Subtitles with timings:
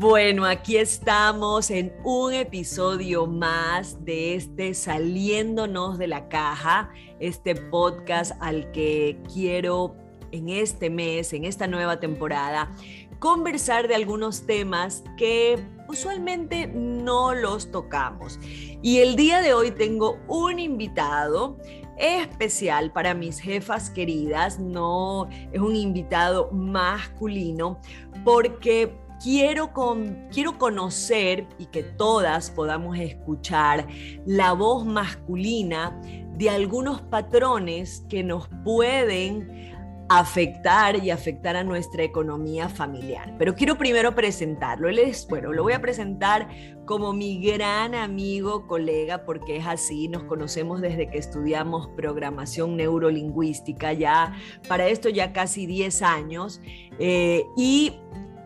[0.00, 8.30] Bueno, aquí estamos en un episodio más de este Saliéndonos de la Caja, este podcast
[8.40, 9.96] al que quiero
[10.30, 12.70] en este mes, en esta nueva temporada,
[13.18, 18.38] conversar de algunos temas que usualmente no los tocamos.
[18.80, 21.58] Y el día de hoy tengo un invitado
[21.96, 27.80] especial para mis jefas queridas, no es un invitado masculino,
[28.24, 33.86] porque quiero, con, quiero conocer y que todas podamos escuchar
[34.26, 36.00] la voz masculina
[36.36, 39.68] de algunos patrones que nos pueden
[40.08, 43.34] afectar y afectar a nuestra economía familiar.
[43.38, 44.88] Pero quiero primero presentarlo.
[44.88, 46.48] Él bueno, lo voy a presentar
[46.86, 53.92] como mi gran amigo, colega, porque es así, nos conocemos desde que estudiamos programación neurolingüística,
[53.92, 54.34] ya
[54.66, 56.62] para esto ya casi 10 años,
[56.98, 57.92] eh, y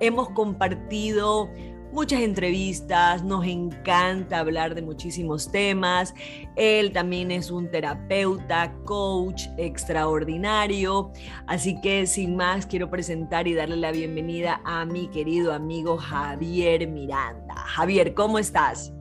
[0.03, 1.49] hemos compartido
[1.93, 6.13] muchas entrevistas, nos encanta hablar de muchísimos temas.
[6.57, 11.13] Él también es un terapeuta, coach extraordinario.
[11.47, 16.89] Así que sin más, quiero presentar y darle la bienvenida a mi querido amigo Javier
[16.89, 17.55] Miranda.
[17.55, 18.93] Javier, ¿cómo estás?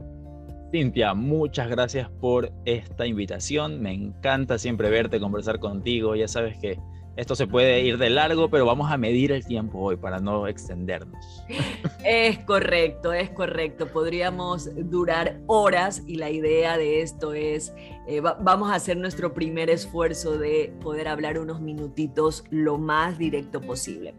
[0.71, 3.81] Cintia, muchas gracias por esta invitación.
[3.81, 6.15] Me encanta siempre verte, conversar contigo.
[6.15, 6.77] Ya sabes que
[7.15, 10.47] esto se puede ir de largo, pero vamos a medir el tiempo hoy para no
[10.47, 11.43] extendernos.
[12.03, 13.87] Es correcto, es correcto.
[13.87, 17.73] Podríamos durar horas y la idea de esto es,
[18.07, 23.61] eh, vamos a hacer nuestro primer esfuerzo de poder hablar unos minutitos lo más directo
[23.61, 24.15] posible.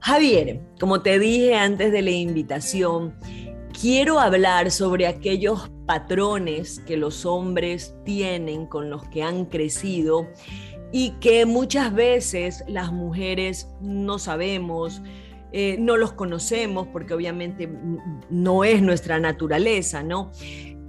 [0.00, 3.14] Javier, como te dije antes de la invitación,
[3.80, 10.26] quiero hablar sobre aquellos patrones que los hombres tienen con los que han crecido
[10.92, 15.02] y que muchas veces las mujeres no sabemos,
[15.52, 17.70] eh, no los conocemos porque obviamente
[18.30, 20.30] no es nuestra naturaleza, ¿no?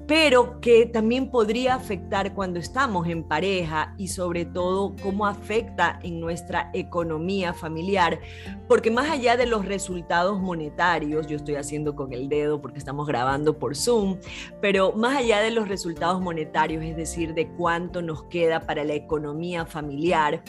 [0.07, 6.21] Pero que también podría afectar cuando estamos en pareja y sobre todo cómo afecta en
[6.21, 8.21] nuestra economía familiar,
[8.69, 13.05] porque más allá de los resultados monetarios, yo estoy haciendo con el dedo porque estamos
[13.05, 14.17] grabando por Zoom,
[14.61, 18.93] pero más allá de los resultados monetarios, es decir, de cuánto nos queda para la
[18.93, 20.41] economía familiar,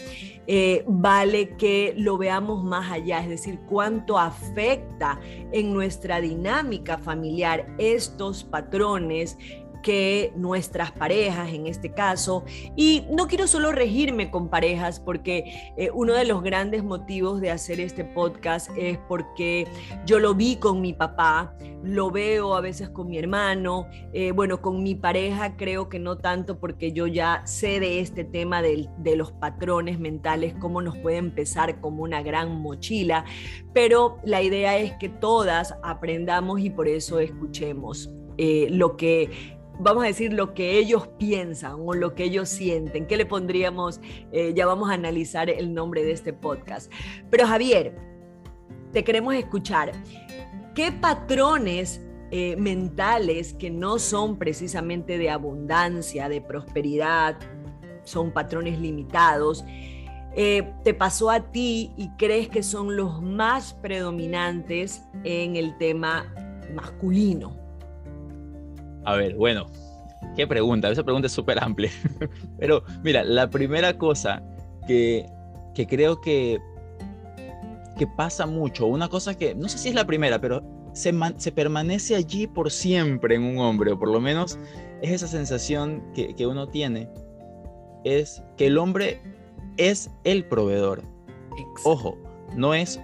[0.46, 5.20] eh, vale que lo veamos más allá, es decir, cuánto afecta
[5.52, 9.36] en nuestra dinámica familiar estos patrones
[9.82, 12.44] que nuestras parejas en este caso.
[12.76, 17.50] Y no quiero solo regirme con parejas porque eh, uno de los grandes motivos de
[17.50, 19.66] hacer este podcast es porque
[20.06, 24.60] yo lo vi con mi papá, lo veo a veces con mi hermano, eh, bueno,
[24.60, 28.88] con mi pareja creo que no tanto porque yo ya sé de este tema de,
[29.16, 33.24] los patrones mentales, cómo nos puede empezar como una gran mochila,
[33.72, 38.10] pero la idea es que todas aprendamos y por eso escuchemos.
[38.36, 43.06] Eh, lo que vamos a decir, lo que ellos piensan o lo que ellos sienten.
[43.06, 44.00] ¿Qué le pondríamos?
[44.32, 46.92] Eh, ya vamos a analizar el nombre de este podcast.
[47.30, 47.96] Pero Javier,
[48.92, 49.92] te queremos escuchar.
[50.74, 52.00] ¿Qué patrones
[52.30, 57.36] eh, mentales que no son precisamente de abundancia, de prosperidad,
[58.02, 59.64] son patrones limitados?
[60.36, 66.32] Eh, te pasó a ti y crees que son los más predominantes en el tema
[66.74, 67.57] masculino?
[69.08, 69.64] A ver, bueno,
[70.36, 71.90] qué pregunta, esa pregunta es súper amplia.
[72.58, 74.42] Pero mira, la primera cosa
[74.86, 75.24] que,
[75.74, 76.58] que creo que,
[77.96, 81.52] que pasa mucho, una cosa que, no sé si es la primera, pero se, se,
[81.52, 84.58] permanece allí por siempre en un hombre, o por lo menos
[85.00, 87.08] es esa sensación que, que uno tiene,
[88.04, 89.22] es que el hombre
[89.78, 91.02] es el proveedor.
[91.84, 92.18] Ojo,
[92.54, 93.00] no es...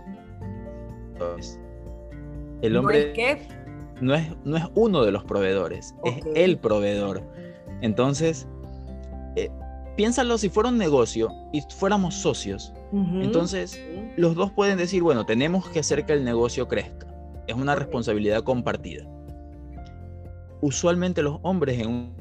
[2.61, 3.01] El hombre...
[3.01, 3.54] ¿No es qué?
[4.01, 7.23] No es, no es uno de los proveedores, es el proveedor.
[7.81, 8.47] Entonces,
[9.37, 9.51] eh,
[9.97, 12.73] piénsalo si fuera un negocio y fuéramos socios.
[12.93, 13.81] Entonces,
[14.17, 17.13] los dos pueden decir, bueno, tenemos que hacer que el negocio crezca.
[17.49, 19.05] Es una responsabilidad compartida.
[20.61, 22.15] Usualmente los hombres en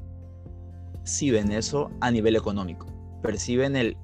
[1.04, 2.88] perciben eso a nivel económico.
[3.22, 3.98] Perciben el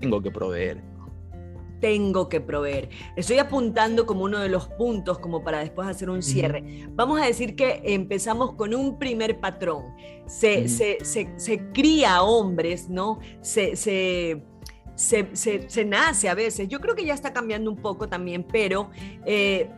[0.00, 0.82] tengo que proveer,
[1.82, 2.88] tengo que proveer.
[3.16, 6.86] Estoy apuntando como uno de los puntos como para después hacer un cierre.
[6.92, 9.86] Vamos a decir que empezamos con un primer patrón.
[10.26, 13.18] Se, se, cría hombres, ¿no?
[13.40, 14.40] Se, se,
[14.94, 16.68] se, nace a veces.
[16.68, 18.90] Yo creo que ya está cambiando un poco también, pero
[19.26, 19.68] eh,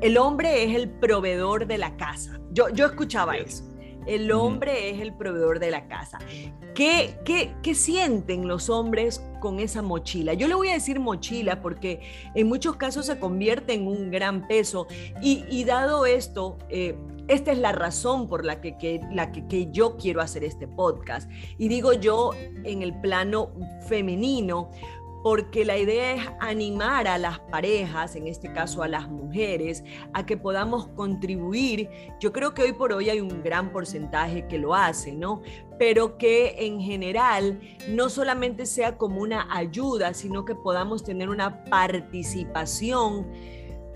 [0.00, 2.40] el hombre es el proveedor de la casa.
[2.50, 3.73] Yo, yo escuchaba eso.
[4.06, 6.18] El hombre es el proveedor de la casa.
[6.74, 10.34] ¿Qué, qué, qué sienten los hombres con esa mochila?
[10.34, 12.00] Yo le voy a decir mochila porque
[12.34, 14.86] en muchos casos se convierte en un gran peso
[15.22, 16.96] y, dado esto, eh,
[17.28, 21.30] esta es la razón por la que, la que, yo quiero hacer este podcast.
[21.58, 22.32] Y digo yo
[22.64, 23.50] en el plano
[23.88, 24.70] femenino,
[25.24, 29.82] porque la idea es animar a las parejas, en este caso a las mujeres,
[30.12, 31.88] a que podamos contribuir.
[32.20, 35.40] Yo creo que hoy por hoy hay un gran porcentaje que lo hace, ¿no?
[35.78, 41.64] Pero que en general no solamente sea como una ayuda, sino que podamos tener una
[41.64, 43.26] participación,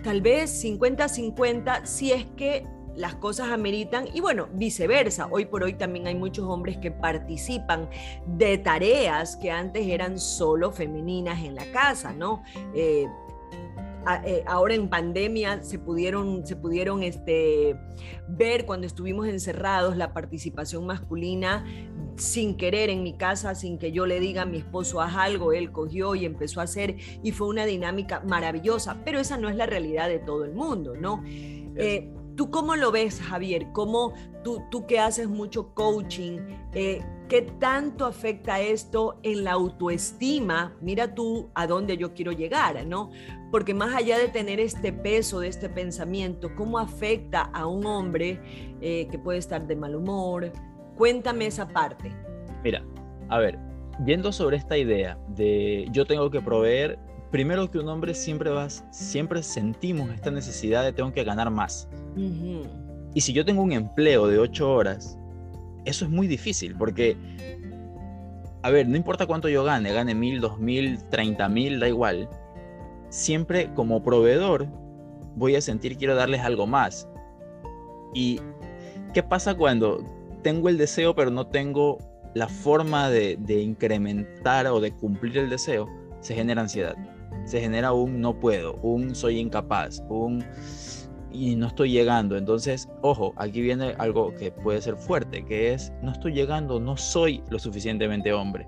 [0.02, 2.66] tal vez 50-50, si es que
[2.98, 5.28] las cosas ameritan y bueno, viceversa.
[5.30, 7.88] Hoy por hoy también hay muchos hombres que participan
[8.26, 12.42] de tareas que antes eran solo femeninas en la casa, ¿no?
[12.74, 13.06] Eh,
[14.24, 17.76] eh, ahora en pandemia se pudieron, se pudieron este,
[18.26, 21.64] ver cuando estuvimos encerrados la participación masculina
[22.16, 25.52] sin querer en mi casa, sin que yo le diga a mi esposo haz algo,
[25.52, 29.56] él cogió y empezó a hacer y fue una dinámica maravillosa, pero esa no es
[29.56, 31.22] la realidad de todo el mundo, ¿no?
[31.26, 33.72] Eh, ¿Tú cómo lo ves, Javier?
[33.72, 34.12] ¿Cómo
[34.44, 36.38] tú, tú que haces mucho coaching,
[36.72, 40.76] eh, qué tanto afecta esto en la autoestima?
[40.80, 43.10] Mira tú a dónde yo quiero llegar, ¿no?
[43.50, 48.40] Porque más allá de tener este peso de este pensamiento, ¿cómo afecta a un hombre
[48.80, 50.52] eh, que puede estar de mal humor?
[50.96, 52.14] Cuéntame esa parte.
[52.62, 52.84] Mira,
[53.30, 53.58] a ver,
[53.98, 58.84] viendo sobre esta idea de yo tengo que proveer primero que un hombre siempre vas,
[58.90, 61.88] siempre sentimos esta necesidad de tengo que ganar más.
[63.14, 65.18] Y si yo tengo un empleo de ocho horas,
[65.84, 67.16] eso es muy difícil porque,
[68.62, 72.28] a ver, no importa cuánto yo gane, gane mil, dos mil, treinta mil, da igual.
[73.10, 74.66] Siempre como proveedor
[75.36, 77.08] voy a sentir quiero darles algo más.
[78.14, 78.40] ¿Y
[79.12, 80.02] qué pasa cuando
[80.42, 81.98] tengo el deseo pero no tengo
[82.34, 85.88] la forma de, de incrementar o de cumplir el deseo?
[86.20, 86.96] Se genera ansiedad
[87.48, 90.44] se genera un no puedo, un soy incapaz, un
[91.30, 92.36] y no estoy llegando.
[92.36, 96.96] Entonces, ojo, aquí viene algo que puede ser fuerte, que es no estoy llegando, no
[96.96, 98.66] soy lo suficientemente hombre.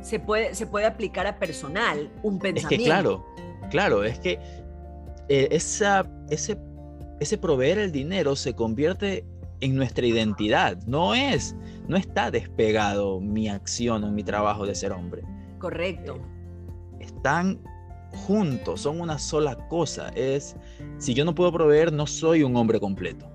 [0.00, 2.74] Se puede, se puede aplicar a personal, un pensamiento.
[2.74, 3.24] Es que claro,
[3.70, 4.38] claro, es que
[5.28, 6.58] eh, esa, ese,
[7.20, 9.24] ese proveer el dinero se convierte
[9.60, 10.78] en nuestra identidad.
[10.86, 11.54] No es,
[11.86, 15.22] no está despegado mi acción o mi trabajo de ser hombre.
[15.58, 16.16] Correcto.
[16.98, 17.60] Eh, están
[18.12, 20.08] juntos, son una sola cosa.
[20.14, 20.56] Es,
[20.98, 23.30] si yo no puedo proveer, no soy un hombre completo.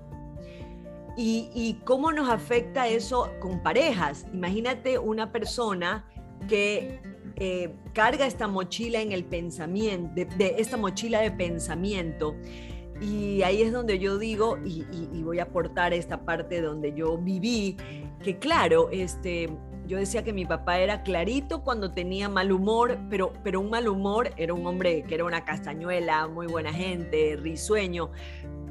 [1.18, 4.26] ¿Y, cómo nos afecta eso con parejas?
[4.34, 6.04] Imagínate una persona
[6.46, 7.00] que
[7.36, 12.36] eh, carga esta mochila en el pensamiento, de, esta mochila de pensamiento.
[13.00, 17.16] Y ahí es donde yo digo, y, y, voy a aportar esta parte donde yo
[17.16, 17.78] viví,
[18.22, 19.50] que claro, este,
[19.86, 23.88] yo decía que mi papá era clarito cuando tenía mal humor, pero, pero un mal
[23.88, 28.10] humor era un hombre que era una castañuela, muy buena gente, risueño,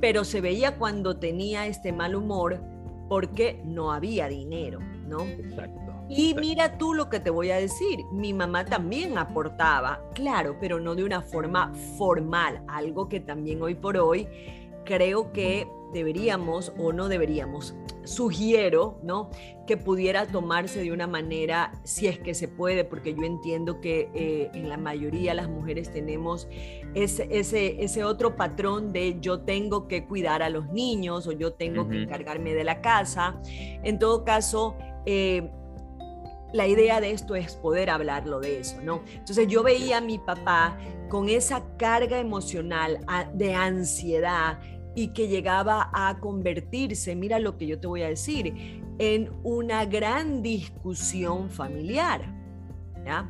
[0.01, 2.59] pero se veía cuando tenía este mal humor
[3.07, 5.21] porque no había dinero, ¿no?
[5.21, 5.85] Exacto.
[6.07, 10.79] Y mira tú lo que te voy a decir, mi mamá también aportaba, claro, pero
[10.79, 14.27] no de una forma formal, algo que también hoy por hoy
[14.85, 19.29] creo que deberíamos o no deberíamos, sugiero, ¿no?
[19.67, 24.09] Que pudiera tomarse de una manera, si es que se puede, porque yo entiendo que
[24.13, 26.47] eh, en la mayoría las mujeres tenemos
[26.93, 31.53] ese, ese, ese, otro patrón de yo tengo que cuidar a los niños o yo
[31.53, 33.39] tengo que encargarme de la casa.
[33.83, 35.49] En todo caso, eh,
[36.53, 39.01] la idea de esto es poder hablarlo de eso, ¿no?
[39.13, 40.77] Entonces yo veía a mi papá
[41.09, 42.99] con esa carga emocional
[43.33, 44.59] de ansiedad
[44.95, 49.85] y que llegaba a convertirse, mira lo que yo te voy a decir, en una
[49.85, 52.33] gran discusión familiar.
[53.05, 53.29] ¿ya?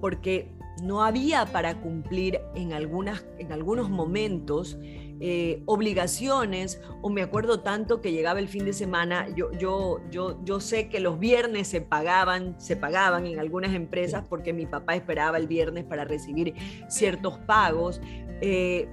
[0.00, 4.78] Porque no había para cumplir en, algunas, en algunos momentos
[5.20, 10.42] eh, obligaciones, o me acuerdo tanto que llegaba el fin de semana, yo, yo, yo,
[10.44, 14.96] yo sé que los viernes se pagaban, se pagaban en algunas empresas porque mi papá
[14.96, 16.54] esperaba el viernes para recibir
[16.88, 18.00] ciertos pagos.
[18.40, 18.88] Eh,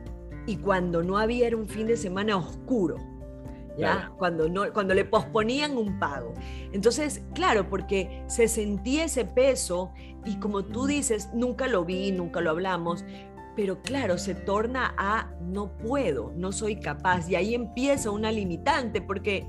[0.49, 2.97] y cuando no había era un fin de semana oscuro.
[3.77, 4.11] ¿Ya?
[4.17, 6.33] Cuando, no, cuando le posponían un pago.
[6.73, 9.91] Entonces, claro, porque se sentía ese peso
[10.25, 13.05] y como tú dices, nunca lo vi, nunca lo hablamos,
[13.55, 19.01] pero claro, se torna a no puedo, no soy capaz y ahí empieza una limitante
[19.01, 19.47] porque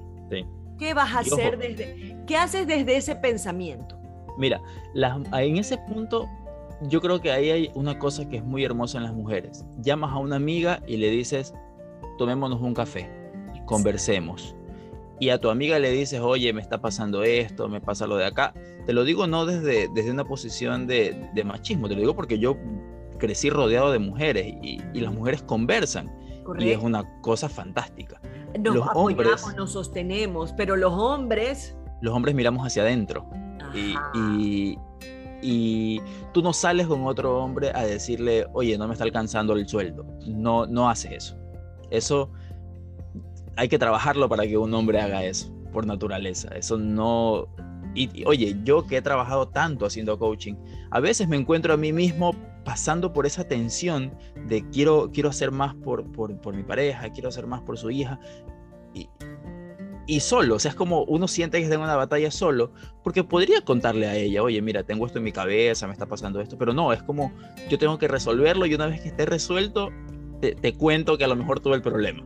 [0.78, 3.98] ¿qué vas a hacer desde, qué haces desde ese pensamiento?
[4.38, 4.60] Mira,
[4.94, 6.28] en ese punto
[6.82, 9.64] yo creo que ahí hay una cosa que es muy hermosa en las mujeres.
[9.82, 11.54] Llamas a una amiga y le dices,
[12.18, 13.10] tomémonos un café,
[13.66, 14.54] conversemos.
[15.18, 18.24] y a tu amiga le dices, oye, me está pasando esto, me pasa lo de
[18.24, 18.54] acá,
[18.86, 22.38] te lo digo no desde, desde una posición de, de machismo, te lo digo porque
[22.38, 22.56] yo
[23.18, 26.10] crecí rodeado de mujeres y, y las mujeres conversan.
[26.58, 28.20] Y es una cosa fantástica.
[28.58, 31.76] Nos los hombres, nos sostenemos, pero los hombres...
[32.00, 33.24] Los hombres miramos hacia adentro.
[33.72, 34.78] Y, y,
[35.42, 36.00] y,
[36.32, 40.06] tú no sales con otro hombre a decirle, oye, no me está alcanzando el sueldo.
[40.26, 41.36] No, no haces eso.
[41.90, 42.30] Eso
[43.56, 46.48] hay que trabajarlo para que un hombre haga eso, por naturaleza.
[46.54, 47.46] Eso no...
[47.94, 50.54] Y, oye, yo que he trabajado tanto haciendo coaching,
[50.92, 54.14] a veces me encuentro a mí mismo pasando por esa tensión
[54.46, 57.90] de quiero, quiero hacer más por, por, por mi pareja, quiero hacer más por su
[57.90, 58.20] hija.
[60.10, 62.72] Y solo, o sea, es como uno siente que está en una batalla solo,
[63.04, 66.40] porque podría contarle a ella, oye, mira, tengo esto en mi cabeza, me está pasando
[66.40, 67.32] esto, pero no, es como
[67.68, 69.90] yo tengo que resolverlo y una vez que esté resuelto,
[70.40, 72.24] te, te cuento que a lo mejor tuve el problema.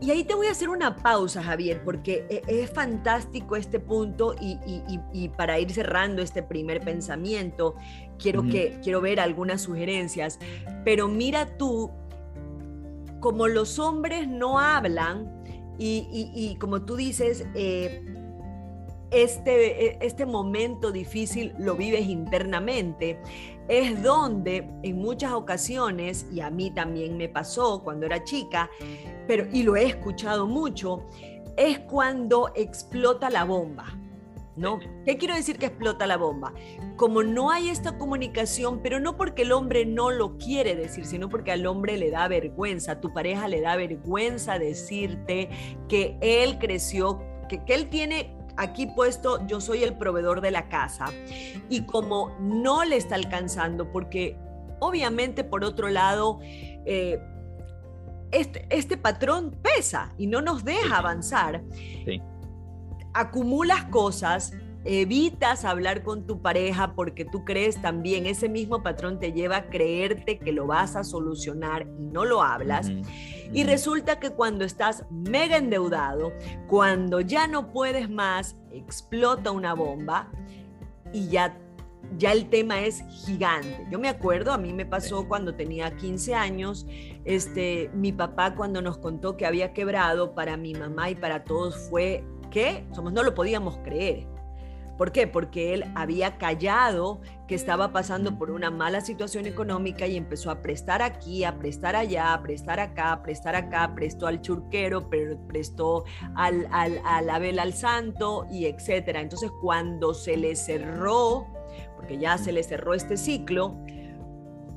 [0.00, 4.34] Y ahí te voy a hacer una pausa, Javier, porque e, es fantástico este punto
[4.40, 4.58] y,
[5.12, 7.74] y, para ir cerrando este primer pensamiento,
[8.18, 10.38] quiero, que, quiero ver algunas sugerencias,
[10.82, 11.90] pero mira tú,
[13.20, 15.41] como los hombres no hablan
[15.78, 18.04] y, como tú dices, eh,
[19.10, 23.20] este, este momento difícil lo vives internamente,
[23.68, 28.70] es donde en muchas ocasiones, y a mí también me pasó cuando era chica,
[29.26, 31.06] pero y lo he escuchado mucho,
[31.56, 33.98] es cuando explota la bomba.
[34.54, 34.80] ¿No?
[35.06, 36.52] ¿Qué quiero decir que explota la bomba?
[36.96, 41.30] Como no hay esta comunicación, pero no porque el hombre no lo quiere decir, sino
[41.30, 45.48] porque al hombre le da vergüenza, a tu pareja le da vergüenza decirte
[45.88, 50.68] que él creció, que, que él tiene aquí puesto yo soy el proveedor de la
[50.68, 51.06] casa
[51.68, 54.36] y como no le está alcanzando, porque
[54.80, 57.18] obviamente por otro lado, eh,
[58.30, 61.62] este, este, patrón pesa y no nos deja avanzar.
[63.14, 64.52] Acumulas cosas,
[64.84, 69.66] evitas hablar con tu pareja porque tú crees también, ese mismo patrón te lleva a
[69.66, 72.90] creerte que lo vas a solucionar y no lo hablas.
[73.52, 76.32] Y resulta que cuando estás mega endeudado,
[76.68, 80.30] cuando ya no puedes más, explota una bomba
[81.12, 81.58] y ya
[82.18, 83.86] ya el tema es gigante.
[83.90, 86.86] Yo me acuerdo, a mí me pasó cuando tenía 15 años,
[87.24, 91.76] este, mi papá cuando nos contó que había quebrado, para mi mamá y para todos
[91.88, 94.26] fue que somos no lo podíamos creer.
[94.96, 95.26] ¿Por qué?
[95.26, 100.62] Porque él había callado que estaba pasando por una mala situación económica y empezó a
[100.62, 105.10] prestar aquí, a prestar allá, a prestar acá, a prestar acá, prestó al churquero,
[105.48, 106.04] prestó
[106.36, 109.20] al, al, a la vela al santo y etcétera.
[109.20, 111.48] Entonces cuando se le cerró
[112.02, 113.76] porque ya se le cerró este ciclo.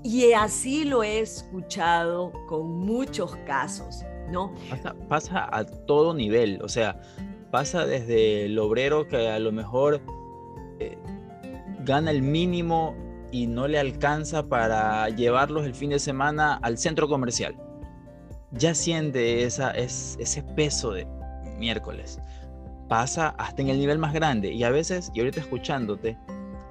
[0.03, 4.53] Y así lo he escuchado con muchos casos, ¿no?
[5.09, 7.01] Pasa, a todo nivel, o sea,
[7.55, 10.01] pasa desde el obrero que a lo mejor
[10.77, 10.97] eh,
[11.85, 12.93] gana el mínimo
[13.31, 17.55] y no le alcanza para llevarlos el fin de semana al centro comercial.
[18.51, 21.07] Ya siente esa, es, ese peso de
[21.57, 22.19] miércoles.
[22.89, 26.17] Pasa hasta en el nivel más grande y a veces, y ahorita escuchándote,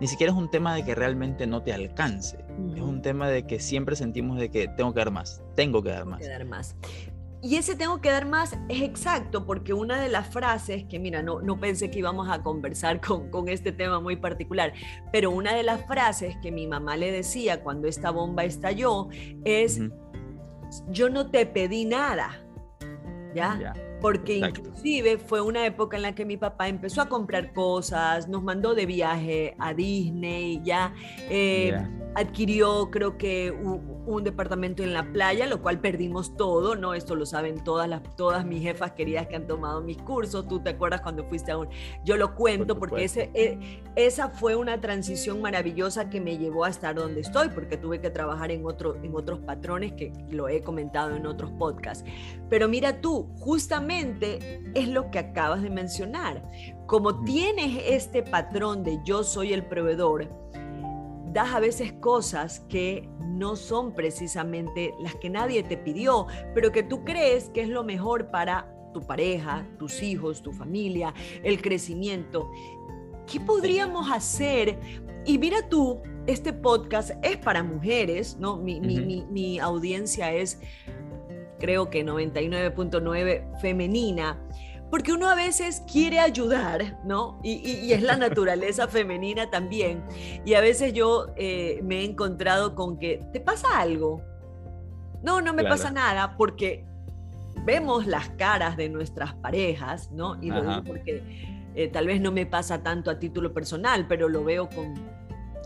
[0.03, 2.45] ni siquiera es un tema de que realmente no te alcance.
[2.75, 5.89] Es un tema de que siempre sentimos de que tengo que dar más, tengo que
[5.89, 6.21] dar más.
[6.21, 6.77] Que dar más.
[7.45, 11.23] Y ese tengo que dar más es exacto, porque una de las frases, que mira,
[11.23, 14.73] no, no pensé que íbamos a conversar con, con este tema muy particular,
[15.13, 19.09] pero una de las frases que mi mamá le decía cuando esta bomba estalló
[19.45, 19.79] es,
[20.89, 22.31] yo no te pedí nada,
[23.35, 23.75] ¿ya?
[24.05, 28.43] Porque inclusive fue una época en la que mi papá empezó a comprar cosas, nos
[28.43, 30.93] mandó de viaje a Disney, ya
[31.31, 31.75] eh,
[32.15, 36.93] adquirió creo que un, departamento en la playa, lo cual perdimos todo, ¿no?
[36.93, 40.61] Esto lo saben todas las todas mis jefas queridas que han tomado mis cursos, tú
[40.61, 41.69] te acuerdas cuando fuiste a un...
[42.05, 46.69] Yo lo cuento porque ese, eh, esa fue una transición maravillosa que me llevó a
[46.69, 50.61] estar donde estoy, porque tuve que trabajar en, otro, en otros patrones que lo he
[50.61, 52.05] comentado en otros podcasts.
[52.51, 53.94] Pero mira tú, justamente
[54.75, 56.43] es lo que acabas de mencionar.
[56.87, 60.29] Como tienes este patrón de yo soy el proveedor,
[61.33, 66.83] das a veces cosas que no son precisamente las que nadie te pidió, pero que
[66.83, 72.51] tú crees que es lo mejor para tu pareja, tus hijos, tu familia, el crecimiento.
[73.27, 74.79] ¿Qué podríamos hacer?
[75.25, 78.57] Y mira tú, este podcast es para mujeres, ¿no?
[78.57, 80.61] Mi, mi audiencia es,
[81.65, 84.39] creo que 99.9 femenina
[84.91, 87.41] porque uno a veces quiere ayudar, ¿no?
[87.43, 90.05] Y, es la naturaleza femenina también.
[90.45, 94.23] Y a veces yo eh, me he encontrado con que, ¿te pasa algo?
[95.23, 96.85] No, no me pasa nada porque
[97.65, 100.37] vemos las caras de nuestras parejas, ¿no?
[100.43, 101.23] Y lo digo porque
[101.75, 104.95] eh, tal vez no me pasa tanto a título personal, pero lo veo con,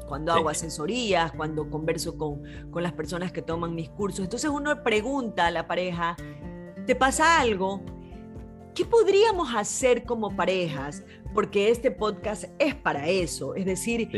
[0.08, 4.24] cuando hago asesorías, cuando converso con, con las personas que toman mis cursos.
[4.24, 6.16] Entonces uno pregunta a la pareja,
[6.86, 7.82] ¿te pasa algo?
[8.74, 11.04] ¿Qué podríamos hacer como parejas?
[11.34, 14.08] Porque este podcast es para eso, es decir,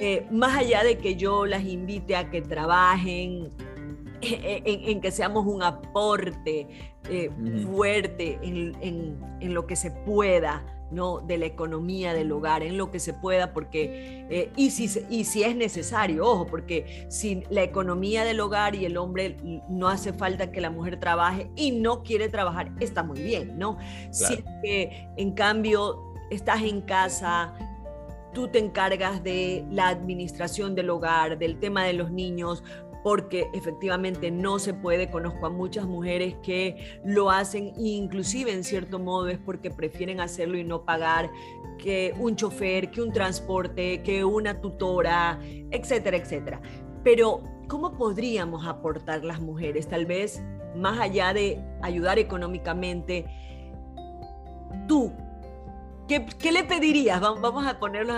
[0.00, 3.52] eh, más allá de que yo las invite a que trabajen,
[4.22, 6.66] en, que seamos un aporte
[7.08, 7.30] eh,
[7.70, 11.20] fuerte en, lo que se pueda, ¿no?
[11.20, 15.24] de la economía del hogar, en lo que se pueda, porque, eh, y, si, y
[15.24, 19.36] si es necesario, ojo, porque si la economía del hogar y el hombre
[19.68, 23.78] no hace falta que la mujer trabaje y no quiere trabajar, está muy bien, ¿no?
[24.10, 27.54] Si que en cambio estás en casa,
[28.36, 32.62] tú te encargas de la administración del hogar, del tema de los niños,
[33.02, 35.10] porque efectivamente no se puede.
[35.10, 40.58] Conozco a muchas mujeres que lo hacen, inclusive en cierto modo es porque prefieren hacerlo
[40.58, 41.30] y no pagar
[41.78, 46.60] que un chofer, que un transporte, que una tutora, etcétera, etcétera.
[47.04, 49.88] Pero, ¿cómo podríamos aportar las mujeres?
[49.88, 50.42] Tal vez,
[50.74, 53.26] más allá de ayudar económicamente,
[54.88, 55.12] tú,
[56.08, 57.20] ¿Qué, ¿Qué, le pedirías?
[57.20, 58.14] Vamos a, ponerlo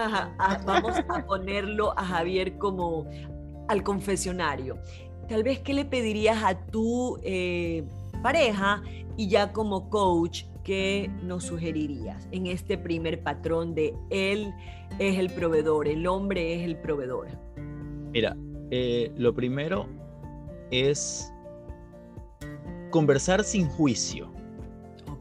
[0.66, 3.06] vamos a ponerlo a Javier como
[3.68, 4.78] al confesionario.
[5.28, 7.84] Tal vez, ¿qué le pedirías a tu eh,
[8.22, 8.82] pareja
[9.16, 14.52] y ya como coach, qué nos sugerirías en este primer patrón de él
[14.98, 17.28] es el proveedor, el hombre es el proveedor?
[18.12, 18.36] Mira,
[18.70, 19.86] eh, lo primero
[20.70, 21.32] es
[22.90, 24.32] conversar sin juicio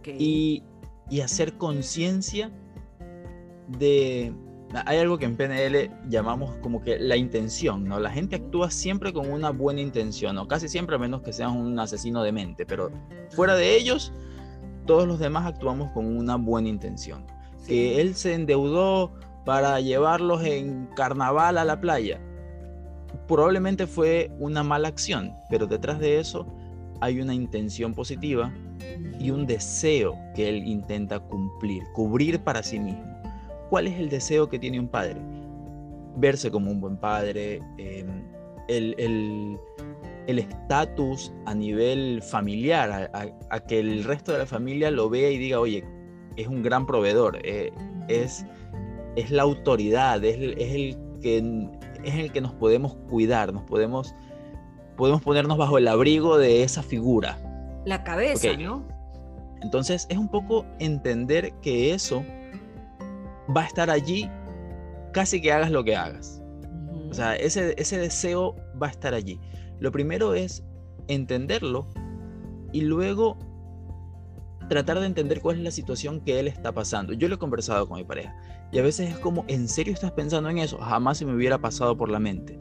[0.05, 0.63] y,
[1.09, 2.49] y hacer conciencia
[3.67, 4.33] de
[4.85, 7.99] hay algo que en PNL llamamos como que la intención, ¿no?
[7.99, 11.55] La gente actúa siempre con una buena intención, o casi siempre a menos que sean
[11.55, 12.91] un asesino de mente, pero
[13.29, 14.11] fuera de ellos,
[14.85, 17.25] todos los demás actuamos con una buena intención.
[17.65, 19.13] Que él se endeudó
[19.45, 22.19] para llevarlos en carnaval a la playa.
[23.27, 26.45] Probablemente fue una mala acción, pero detrás de eso
[26.99, 28.53] hay una intención positiva
[29.19, 33.16] y un deseo que él intenta cumplir, cubrir para sí mismo.
[33.69, 35.17] ¿Cuál es el deseo que tiene un padre?
[36.15, 38.23] Verse como un buen padre, em,
[40.27, 43.09] el estatus a nivel familiar,
[43.49, 45.83] a, que el resto de la familia lo vea y diga, oye,
[46.35, 47.71] es un gran proveedor, eh,
[48.07, 48.45] es,
[49.15, 51.69] es la autoridad, es, es, el que,
[52.03, 54.15] es el que nos podemos cuidar, nos podemos,
[54.95, 57.39] podemos ponernos bajo el abrigo de esa figura.
[57.85, 58.85] La cabeza, ¿no?
[59.61, 62.23] Entonces es un poco entender que eso
[63.55, 64.29] va a estar allí
[65.13, 66.41] casi que hagas lo que hagas.
[67.09, 69.39] O sea, ese, ese deseo va a estar allí.
[69.79, 70.63] Lo primero es
[71.07, 71.87] entenderlo
[72.73, 73.37] y luego
[74.69, 77.13] tratar de entender cuál es la situación que él está pasando.
[77.13, 78.35] Yo lo he conversado con mi pareja
[78.71, 80.77] y a veces es como, ¿en serio estás pensando en eso?
[80.77, 82.59] Jamás se me hubiera pasado por la mente.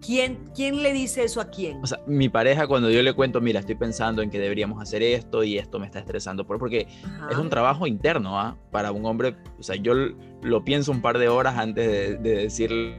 [0.00, 1.82] ¿Quién, ¿Quién le dice eso a quién?
[1.82, 5.02] O sea, mi pareja cuando yo le cuento, mira, estoy pensando en que deberíamos hacer
[5.02, 6.86] esto y esto me está estresando, porque
[7.30, 8.56] es un trabajo interno, ¿ah?
[8.70, 12.42] Para un hombre, o sea, yo lo pienso un par de horas antes de, de
[12.42, 12.96] decirle,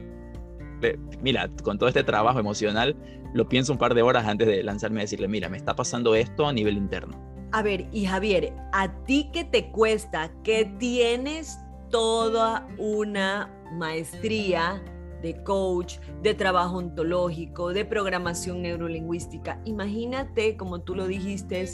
[1.22, 2.96] mira, con todo este trabajo emocional,
[3.34, 6.14] lo pienso un par de horas antes de lanzarme a decirle, mira, me está pasando
[6.14, 7.18] esto a nivel interno.
[7.52, 11.58] A ver, y Javier, ¿a ti qué te cuesta que tienes
[11.90, 14.82] toda una maestría
[15.22, 19.60] de coach, de trabajo ontológico, de programación neurolingüística.
[19.64, 21.68] Imagínate, como tú lo dijiste,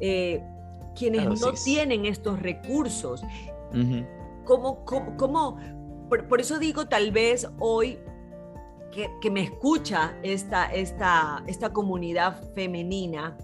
[0.00, 0.42] eh,
[0.96, 3.22] quienes no tienen estos recursos.
[4.44, 4.84] ¿Cómo,
[6.08, 7.98] por, eso digo, tal vez hoy
[8.90, 13.36] que, me escucha esta, esta, esta comunidad femenina,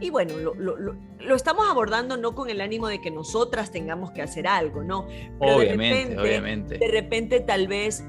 [0.00, 4.10] y bueno, lo, lo, lo, estamos abordando no con el ánimo de que nosotras tengamos
[4.10, 5.06] que hacer algo, ¿no?
[5.38, 6.78] obviamente, obviamente.
[6.78, 8.04] De repente tal vez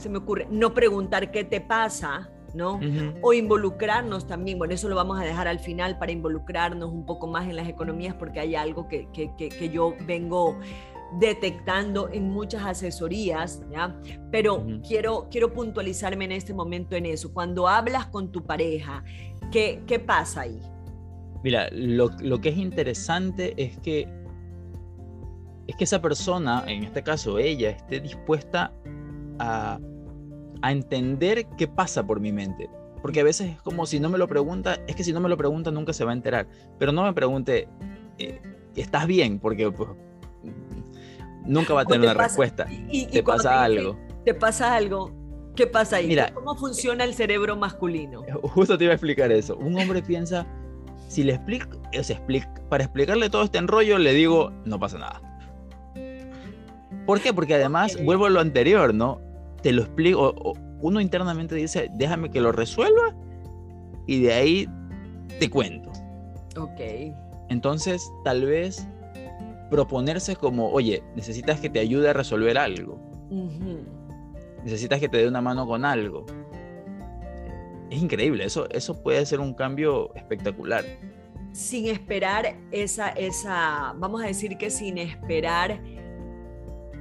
[0.00, 2.80] se me ocurre, no preguntar qué te pasa, ¿no?
[3.22, 7.26] O involucrarnos también, bueno, eso lo vamos a dejar al final para involucrarnos un poco
[7.26, 10.58] más en las economías porque hay algo que, que, que, yo vengo
[11.18, 13.96] detectando en muchas asesorías, ¿ya?
[14.30, 17.32] Pero quiero, quiero puntualizarme en este momento en eso.
[17.32, 19.04] Cuando hablas con tu pareja,
[19.50, 20.60] ¿qué, qué pasa ahí?
[21.42, 24.08] Mira, lo, lo, que es interesante es que
[25.66, 28.72] es que esa persona, en este caso ella, esté dispuesta
[29.38, 29.78] a,
[30.62, 32.68] a entender qué pasa por mi mente.
[33.02, 35.28] Porque a veces es como si no me lo pregunta, es que si no me
[35.28, 36.46] lo pregunta nunca se va a enterar.
[36.78, 37.68] Pero no me pregunte,
[38.18, 38.40] eh,
[38.76, 39.38] ¿estás bien?
[39.38, 39.88] Porque pues,
[41.44, 42.66] nunca va a tener una respuesta.
[42.90, 43.98] Y, te pasa algo.
[44.24, 45.12] Te pasa algo.
[45.56, 46.06] ¿Qué pasa ahí?
[46.06, 48.22] Mira, ¿Cómo funciona el cerebro masculino?
[48.42, 49.56] Justo te iba a explicar eso.
[49.56, 50.46] Un hombre piensa,
[51.08, 51.80] si le explico,
[52.68, 55.20] para explicarle todo este enrollo, le digo, no pasa nada.
[57.06, 57.32] ¿Por qué?
[57.32, 59.20] Porque además, vuelvo a lo anterior, ¿no?
[59.62, 63.14] Te lo explico, uno internamente dice, déjame que lo resuelva
[64.06, 64.68] y de ahí
[65.38, 65.90] te cuento.
[66.56, 66.80] Ok.
[67.48, 68.86] Entonces, tal vez
[69.70, 72.98] proponerse como, oye, necesitas que te ayude a resolver algo.
[74.64, 76.26] Necesitas que te dé una mano con algo.
[77.90, 80.84] Es increíble, eso, eso puede ser un cambio espectacular.
[81.52, 85.80] Sin esperar esa, esa, vamos a decir que sin esperar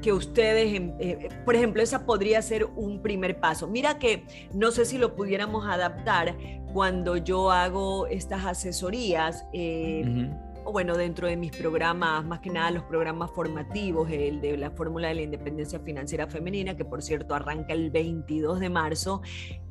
[0.02, 3.68] que ustedes, em, eh, por ejemplo, esa podría ser un primer paso.
[3.68, 6.36] Mira que no sé si lo pudiéramos adaptar
[6.74, 9.46] cuando yo hago estas asesorías.
[9.54, 10.30] Eh,
[10.72, 15.08] bueno, dentro de mis programas, más que nada los programas formativos, el de la Fórmula
[15.08, 19.22] de la Independencia Financiera Femenina, que por cierto arranca el 22 de marzo,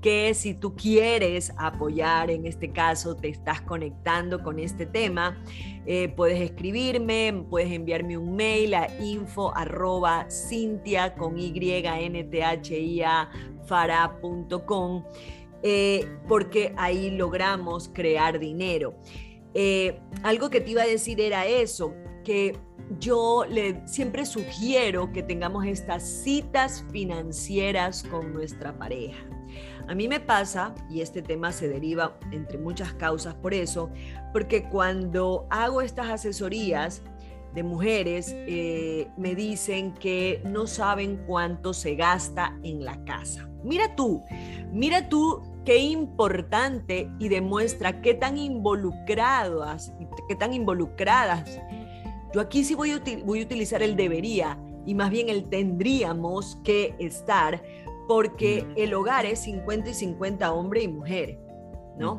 [0.01, 5.43] que si tú quieres apoyar, en este caso te estás conectando con este tema,
[5.87, 9.53] eh, puedes escribirme, puedes enviarme un mail a info
[11.17, 13.31] con y a
[15.63, 18.95] eh, porque ahí logramos crear dinero.
[19.61, 21.93] Eh, algo que te iba a decir era eso,
[22.23, 22.57] que
[23.01, 29.19] yo le siempre sugiero que tengamos estas citas financieras con nuestra pareja.
[29.89, 33.91] A mí me pasa, y este tema se deriva entre muchas causas por eso,
[34.33, 37.03] porque cuando hago estas asesorías
[37.53, 43.51] de mujeres, eh, me dicen que no saben cuánto se gasta en la casa.
[43.65, 44.23] Mira tú,
[44.71, 49.93] mira tú qué importante y demuestra qué tan involucradas,
[50.27, 51.61] qué tan involucradas.
[52.33, 56.59] Yo aquí sí voy a, voy a utilizar el debería y más bien el tendríamos
[56.65, 57.63] que estar
[58.09, 61.39] porque el hogar es 50 y 50 hombre y mujer,
[61.99, 62.17] ¿no?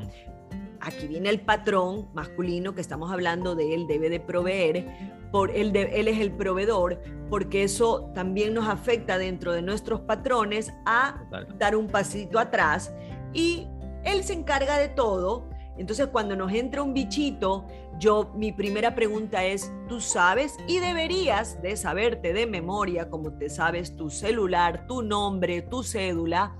[0.79, 4.85] Aquí viene el patrón masculino que estamos hablando de él, debe de proveer,
[5.31, 10.71] por él, él es el proveedor, porque eso también nos afecta dentro de nuestros patrones
[10.85, 11.23] a
[11.57, 12.93] dar un pasito atrás
[13.33, 13.67] y
[14.03, 15.49] él se encarga de todo.
[15.77, 17.65] Entonces cuando nos entra un bichito,
[17.99, 20.57] yo mi primera pregunta es, ¿tú sabes?
[20.67, 26.55] Y deberías de saberte de memoria, como te sabes tu celular, tu nombre, tu cédula,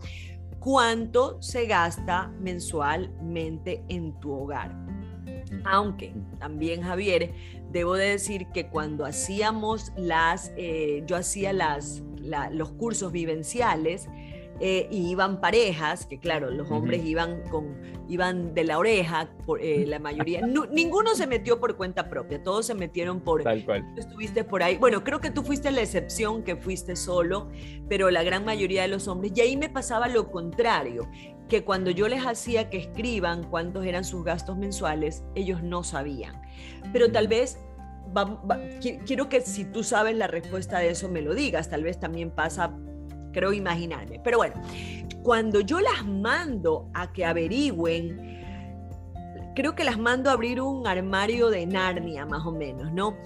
[0.60, 4.76] cuánto se gasta mensualmente en tu hogar.
[5.66, 7.34] Aunque también, Javier,
[7.72, 12.04] debo de decir que cuando hacíamos las, eh, yo hacía las,
[12.52, 14.08] los cursos vivenciales,
[14.60, 17.78] eh, y iban parejas, que claro, los hombres iban, con,
[18.10, 20.42] iban de la oreja, por, eh, la mayoría,
[20.72, 23.44] ninguno se metió por cuenta propia, todos se metieron por...
[23.44, 23.86] Tal cual.
[23.98, 27.50] Estuviste por ahí, bueno, creo que tú fuiste la excepción, que fuiste solo,
[27.88, 31.10] pero la gran mayoría de los hombres, y ahí me pasaba lo contrario,
[31.48, 36.42] que cuando yo les hacía que escriban cuántos eran sus gastos mensuales, ellos no sabían.
[36.94, 37.58] Pero tal vez
[39.06, 41.70] quiero que si tú sabes la respuesta de eso me lo digas.
[41.70, 42.76] Tal vez también pasa
[43.32, 44.20] creo imaginarme.
[44.24, 44.56] Pero bueno,
[45.24, 48.40] cuando yo las mando a que averigüen,
[49.56, 53.18] creo que las mando a abrir un armario de Narnia, más o menos, ¿no?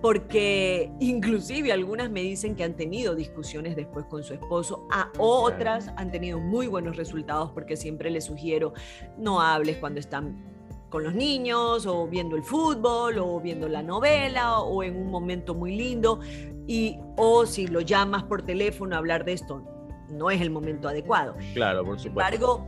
[0.00, 5.88] Porque inclusive algunas me dicen que han tenido discusiones después con su esposo, a otras
[5.96, 8.72] han tenido muy buenos resultados porque siempre les sugiero
[9.18, 10.49] no hables cuando están
[10.90, 15.54] con los niños o viendo el fútbol o viendo la novela o en un momento
[15.54, 16.20] muy lindo
[16.66, 19.64] y o si lo llamas por teléfono a hablar de esto,
[20.10, 21.34] no es el momento adecuado.
[21.54, 22.32] Claro, por supuesto.
[22.32, 22.66] Sin embargo,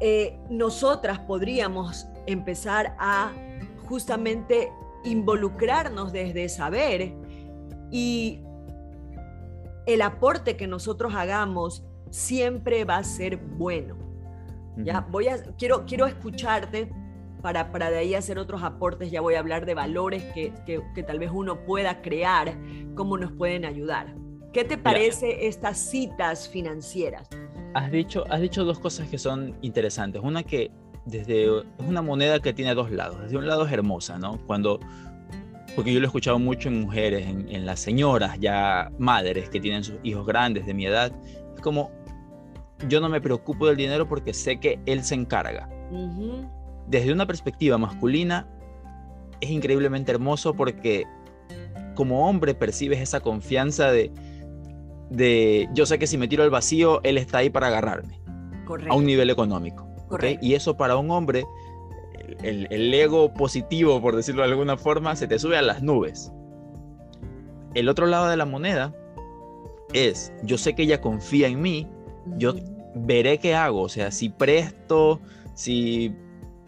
[0.00, 3.32] eh, nosotras podríamos empezar a
[3.88, 4.72] justamente
[5.04, 7.12] involucrarnos desde saber
[7.90, 8.40] y
[9.86, 14.01] el aporte que nosotros hagamos siempre va a ser bueno.
[14.76, 16.90] Ya voy a quiero quiero escucharte
[17.42, 21.02] para, para de ahí hacer otros aportes, ya voy a hablar de valores que, que,
[21.02, 22.56] tal vez uno pueda crear,
[22.94, 24.14] cómo nos pueden ayudar.
[24.52, 27.28] ¿Qué te parece estas citas financieras?
[27.74, 30.22] Has dicho, has dicho dos cosas que son interesantes.
[30.22, 30.70] Una que
[31.04, 33.20] desde, es una moneda que tiene dos lados.
[33.22, 34.38] Desde un lado es hermosa, ¿no?
[34.46, 34.78] Cuando,
[35.74, 39.58] porque yo lo he escuchado mucho en mujeres, en, en las señoras ya madres que
[39.58, 41.12] tienen sus hijos grandes de mi edad,
[41.54, 41.90] es como,
[42.88, 45.68] yo no me preocupo del dinero porque sé que él se encarga
[46.86, 48.46] desde una perspectiva masculina,
[49.40, 51.04] es increíblemente hermoso porque
[51.94, 54.10] como hombre percibes esa confianza de,
[55.10, 58.20] de yo sé que si me tiro al vacío, él está ahí para agarrarme.
[58.88, 59.86] A un nivel económico.
[60.40, 61.44] Y eso para un hombre,
[62.42, 66.32] el, el, ego positivo, por decirlo de alguna forma, se te sube a las nubes.
[67.74, 68.94] El otro lado de la moneda
[69.92, 71.88] es, yo sé que ella confía en mí,
[72.36, 72.54] yo
[72.94, 75.20] veré qué hago, o sea, si presto,
[75.54, 76.14] si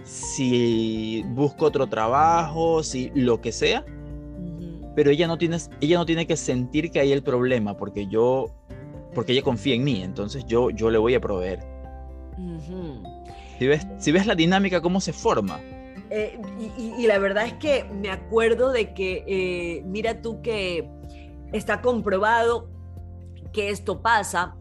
[0.04, 3.84] si busco otro trabajo, si lo que sea,
[4.94, 8.50] pero ella no tiene, ella no tiene que sentir que hay el problema porque yo,
[9.14, 11.60] porque ella confía en mí, entonces yo, yo le voy a proveer.
[13.58, 15.58] si, ves, si ves la dinámica, cómo se forma.
[16.10, 16.38] Eh,
[16.76, 20.88] y, la verdad es que me acuerdo de que, eh, mira tú que
[21.52, 22.68] está comprobado
[23.52, 24.54] que esto pasa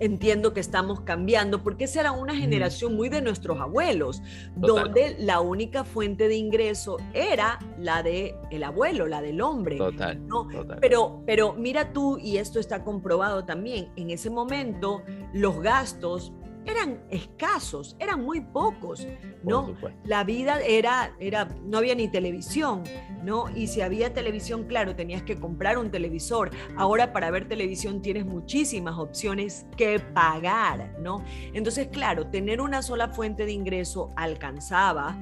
[0.00, 4.22] entiendo que estamos cambiando, porque esa era una generación muy de nuestros abuelos,
[4.54, 9.76] donde la única fuente de ingreso era la de el abuelo, la del hombre.
[9.76, 10.48] Total, ¿no?
[10.80, 15.02] Pero, pero mira tú, y esto está comprobado también, en ese momento
[15.32, 16.32] los gastos
[16.66, 19.06] eran escasos, eran muy pocos,
[19.42, 19.74] ¿no?
[20.04, 22.82] La vida era, era, no había ni televisión,
[23.22, 23.48] ¿no?
[23.54, 26.50] Y si había televisión, claro, tenías que comprar un televisor.
[26.76, 31.24] Ahora para ver televisión tienes muchísimas opciones que pagar, ¿no?
[31.52, 35.16] Entonces, claro, tener una sola fuente de ingreso alcanzaba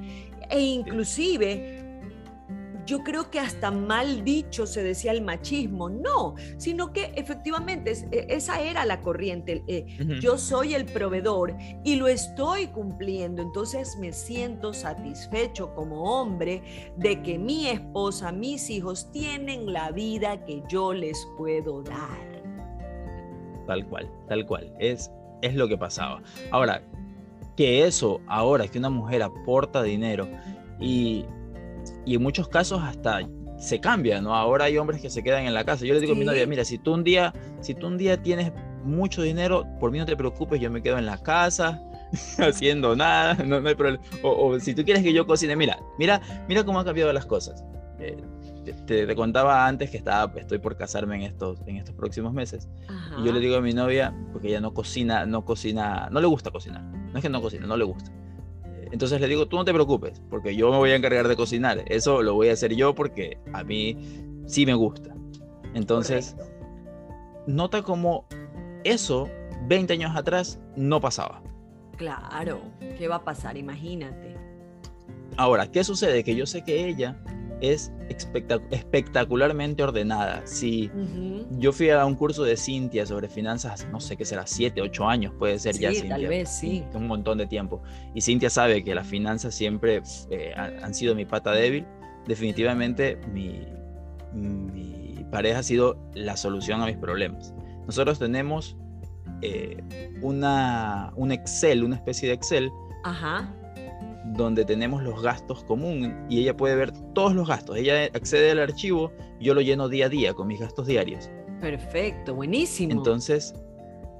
[0.49, 1.84] e inclusive
[2.85, 8.27] yo creo que hasta mal dicho se decía el machismo, no, sino que efectivamente e,
[8.29, 9.85] esa era la corriente, eh,
[10.19, 17.21] yo soy el proveedor y lo estoy cumpliendo, entonces me siento satisfecho como hombre de
[17.21, 22.35] que mi esposa, mis hijos tienen la vida que yo les puedo dar.
[23.67, 26.21] Tal cual, tal cual, es, es lo que pasaba.
[26.51, 26.83] Ahora,
[27.55, 30.27] que eso, ahora que una mujer aporta dinero
[30.79, 31.25] y
[32.05, 33.21] y en muchos casos hasta
[33.57, 34.35] se cambia, ¿no?
[34.35, 35.85] Ahora hay hombres que se quedan en la casa.
[35.85, 38.21] Yo le digo a mi novia, mira, si tú un día, si tú un día
[38.21, 38.51] tienes
[38.83, 41.81] mucho dinero, por mí no te preocupes, yo me quedo en la casa
[42.37, 44.03] haciendo nada, no, hay problema.
[44.23, 47.63] O, si tú quieres que yo cocine, mira, mira, mira cómo han cambiado las cosas.
[47.99, 48.17] Eh,
[48.85, 52.67] te, contaba antes que estaba, estoy por casarme en estos, en estos próximos meses.
[53.19, 56.27] Y yo le digo a mi novia, porque ella no cocina, no cocina, no le
[56.27, 56.83] gusta cocinar.
[56.83, 58.11] No es que no cocina, no le gusta.
[58.95, 61.83] Entonces le digo, tú no te preocupes, porque yo me voy a encargar de cocinar.
[61.87, 63.97] Eso lo voy a hacer yo porque a mí
[64.45, 65.13] sí me gusta.
[65.73, 66.37] Entonces,
[67.45, 68.25] nota como
[68.85, 69.29] eso
[69.67, 71.43] 20 años atrás no pasaba.
[71.97, 72.61] Claro,
[72.97, 73.57] ¿qué va a pasar?
[73.57, 74.33] Imagínate.
[75.35, 76.23] Ahora, ¿qué sucede?
[76.23, 77.21] Que yo sé que ella
[77.61, 80.45] es espectacularmente ordenada.
[80.45, 80.91] Si
[81.51, 85.07] yo fui a un curso de Cintia sobre finanzas, no sé qué será, 7, 8
[85.07, 86.09] años puede ser ya Cintia.
[86.09, 86.83] Tal vez, sí.
[86.93, 87.81] Un montón de tiempo.
[88.13, 91.85] Y Cintia sabe que las finanzas siempre eh, han sido mi pata débil.
[92.27, 93.65] Definitivamente mi,
[94.33, 97.53] mi pareja ha sido la solución a mis problemas.
[97.85, 98.77] Nosotros tenemos
[99.41, 99.83] eh,
[100.21, 102.71] una, un Excel, una especie de Excel.
[103.03, 103.53] Ajá
[104.35, 107.77] donde tenemos los gastos comunes y ella puede ver todos los gastos.
[107.77, 111.29] Ella accede al archivo, yo lo lleno día a día con mis gastos diarios.
[111.61, 112.93] Perfecto, buenísimo.
[112.93, 113.53] Entonces,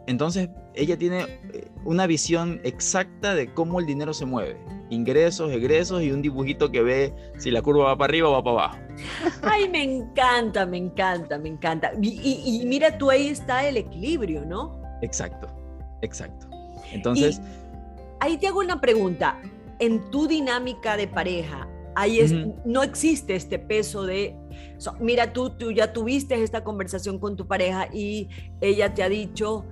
[0.07, 1.21] entonces ella tiene
[1.53, 4.57] eh, una visión exacta de cómo el dinero se mueve.
[4.89, 8.43] Ingresos, egresos y un dibujito que ve si la curva va para arriba o va
[8.43, 8.77] para abajo.
[9.41, 11.91] Ay, me encanta, me encanta, me encanta.
[12.01, 14.79] Y, mira, tú ahí está el equilibrio, ¿no?
[15.01, 15.47] Exacto,
[16.01, 16.47] exacto.
[16.91, 17.41] Entonces...
[18.19, 19.41] ahí te hago una pregunta
[19.79, 22.33] en tu dinámica de pareja, ahí es,
[22.65, 24.35] no existe este peso de,
[24.99, 28.29] mira, tú, tú ya tuviste esta conversación con tu pareja y
[28.61, 29.65] ella te ha dicho,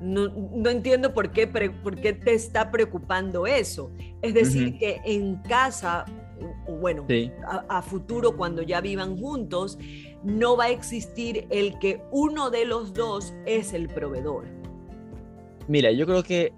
[0.00, 3.90] no, no entiendo por qué, por qué te está preocupando eso.
[4.22, 6.04] Es decir, que en casa,
[6.80, 7.06] bueno,
[7.46, 9.78] a, a, futuro cuando ya vivan juntos,
[10.22, 14.46] no va a existir el que uno de los dos es el proveedor.
[15.68, 16.52] Mira, yo creo que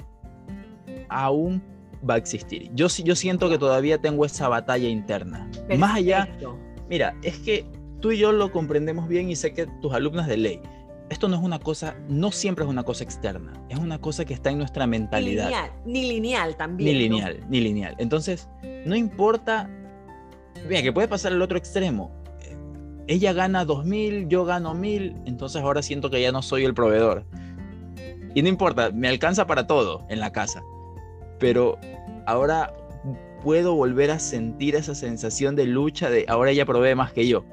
[1.08, 1.62] aún
[2.08, 2.70] va a existir.
[2.74, 5.50] Yo, yo siento que todavía tengo esa batalla interna.
[5.78, 6.28] Más allá,
[6.88, 7.66] mira, es que
[8.00, 10.60] tú y yo lo comprendemos bien y sé que tus alumnas de ley,
[11.10, 14.34] esto no es una cosa, no siempre es una cosa externa, es una cosa que
[14.34, 15.48] está en nuestra mentalidad.
[15.48, 16.92] Ni lineal, ni lineal también.
[16.92, 17.94] Ni lineal, ni lineal.
[17.98, 18.48] Entonces,
[18.84, 19.70] no importa,
[20.68, 22.12] mira, que puede pasar el otro extremo.
[23.06, 27.24] Ella gana 2.000, yo gano 1.000, entonces ahora siento que ya no soy el proveedor.
[28.34, 30.62] Y no importa, me alcanza para todo en la casa
[31.38, 31.78] pero
[32.26, 32.74] ahora
[33.42, 37.44] puedo volver a sentir esa sensación de lucha de ahora ella provee más que yo.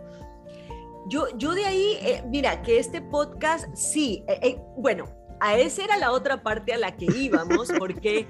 [1.07, 5.05] Yo, yo de ahí, eh, mira, que este podcast sí, eh, eh, bueno,
[5.39, 8.27] a esa era la otra parte a la que íbamos, porque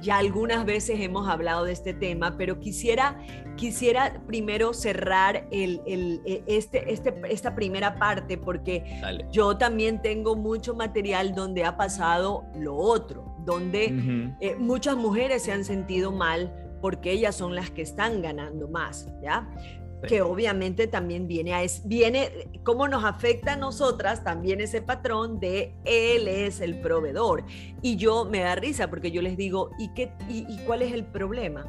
[0.00, 3.20] ya algunas veces hemos hablado de este tema, pero quisiera,
[3.56, 8.84] quisiera primero cerrar el, e, este, este, esta primera parte, porque
[9.30, 15.52] yo también tengo mucho material donde ha pasado lo otro donde eh, muchas mujeres se
[15.52, 19.48] han sentido mal porque ellas son las que están ganando más, ¿ya?
[20.06, 22.30] que obviamente también viene a es, viene
[22.62, 27.44] cómo nos afecta a nosotras también ese patrón de él es el proveedor
[27.82, 31.04] y yo me da risa porque yo les digo y qué y cuál es el
[31.04, 31.64] problema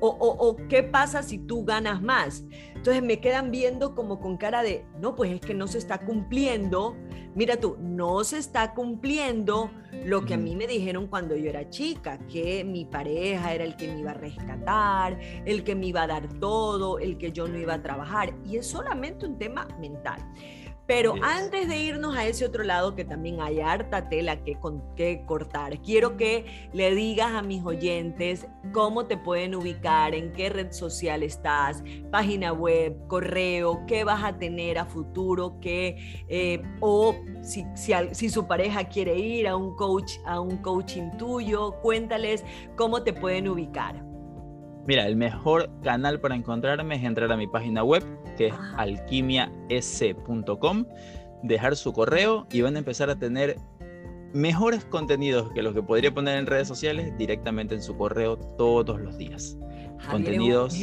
[0.00, 2.44] o, qué pasa si tú ganas más.
[2.80, 5.98] Entonces me quedan viendo como con cara de, no, pues es que no se está
[5.98, 6.96] cumpliendo.
[7.34, 9.70] Mira tú, no se está cumpliendo
[10.06, 13.76] lo que a mí me dijeron cuando yo era chica, que mi pareja era el
[13.76, 17.46] que me iba a rescatar, el que me iba a dar todo, el que yo
[17.46, 18.32] no iba a trabajar.
[18.46, 20.18] Y es solamente un tema mental.
[20.90, 24.58] Pero antes de irnos a ese otro lado, que también hay harta tela que,
[24.96, 30.48] que cortar, quiero que le digas a mis oyentes cómo te pueden ubicar, en qué
[30.48, 37.14] red social estás, página web, correo, qué vas a tener a futuro, qué, eh, o
[37.40, 42.44] si, si, si su pareja quiere ir a un coach, a un coaching tuyo, cuéntales
[42.74, 44.09] cómo te pueden ubicar.
[44.86, 48.02] Mira, el mejor canal para encontrarme es entrar a mi página web,
[48.36, 48.74] que es ah.
[48.78, 50.86] alquimiaesc.com,
[51.42, 53.58] dejar su correo y van a empezar a tener
[54.32, 59.00] mejores contenidos que los que podría poner en redes sociales directamente en su correo todos
[59.00, 59.58] los días.
[60.10, 60.74] Contenidos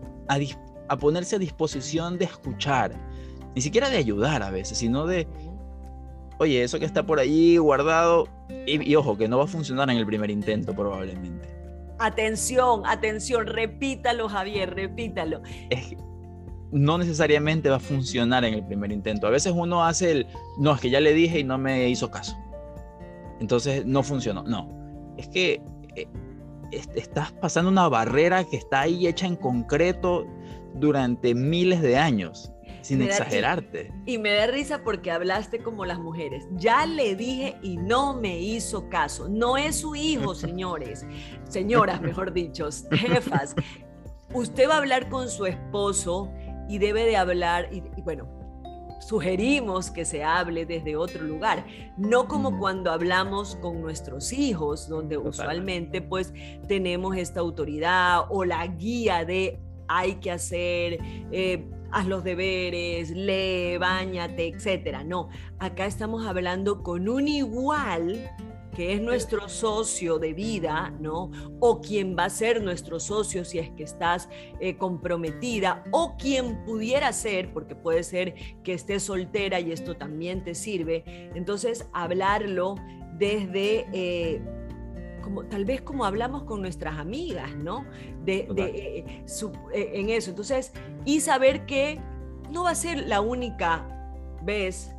[0.89, 2.99] a ponerse a disposición de escuchar,
[3.55, 5.29] ni siquiera de ayudar a veces, sino de
[6.38, 8.29] oye, eso que está por ahí guardado,
[8.66, 11.48] y, ojo, que no va a funcionar en el primer intento probablemente.
[11.98, 15.42] Atención, atención, repítalo Javier, repítalo.
[16.70, 19.27] no necesariamente va a funcionar en el primer intento.
[19.27, 20.27] A veces uno hace el,
[20.59, 22.37] no, es que ya le dije y no me hizo caso.
[23.40, 24.42] Entonces no funcionó.
[24.44, 24.68] No,
[25.16, 25.61] es que
[25.96, 26.07] eh,
[26.70, 30.27] estás pasando una barrera que está ahí hecha en concreto
[30.74, 32.53] durante miles de años
[32.88, 33.92] sin exagerarte.
[34.07, 36.46] Y, me da risa porque hablaste como las mujeres.
[36.53, 39.29] Ya le dije y no me hizo caso.
[39.29, 41.05] No es su hijo, señores.
[41.48, 43.55] Señoras, mejor dicho, jefas.
[44.33, 46.33] Usted va a hablar con su esposo
[46.68, 48.29] y debe de hablar, y, bueno,
[49.01, 51.64] sugerimos que se hable desde otro lugar,
[51.96, 56.35] no como cuando hablamos con nuestros hijos, donde usualmente pues
[56.66, 60.98] tenemos esta autoridad o la guía de hay que hacer,
[61.33, 65.05] eh, haz los deberes, lee, bañate, etcétera.
[65.05, 68.31] No, acá estamos hablando con un igual
[68.79, 71.33] que es nuestro socio de vida, ¿no?
[71.59, 74.29] O quien va a ser nuestro socio si es que estás
[74.61, 80.44] eh, comprometida, o quien pudiera ser, porque puede ser que estés soltera y esto también
[80.44, 81.03] te sirve.
[81.35, 82.77] Entonces, hablarlo
[83.18, 84.40] desde eh,
[85.51, 87.85] tal vez como hablamos con nuestras amigas, ¿no?
[88.25, 89.05] De, eh,
[89.75, 90.31] eh, en eso.
[90.31, 90.73] Entonces,
[91.05, 92.01] y saber que
[92.51, 93.87] no va a ser la única
[94.43, 94.95] vez.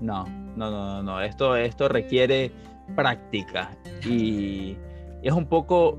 [0.00, 0.24] No,
[0.56, 2.52] no, no, no, Esto, esto requiere
[2.94, 4.76] práctica y
[5.22, 5.98] es un poco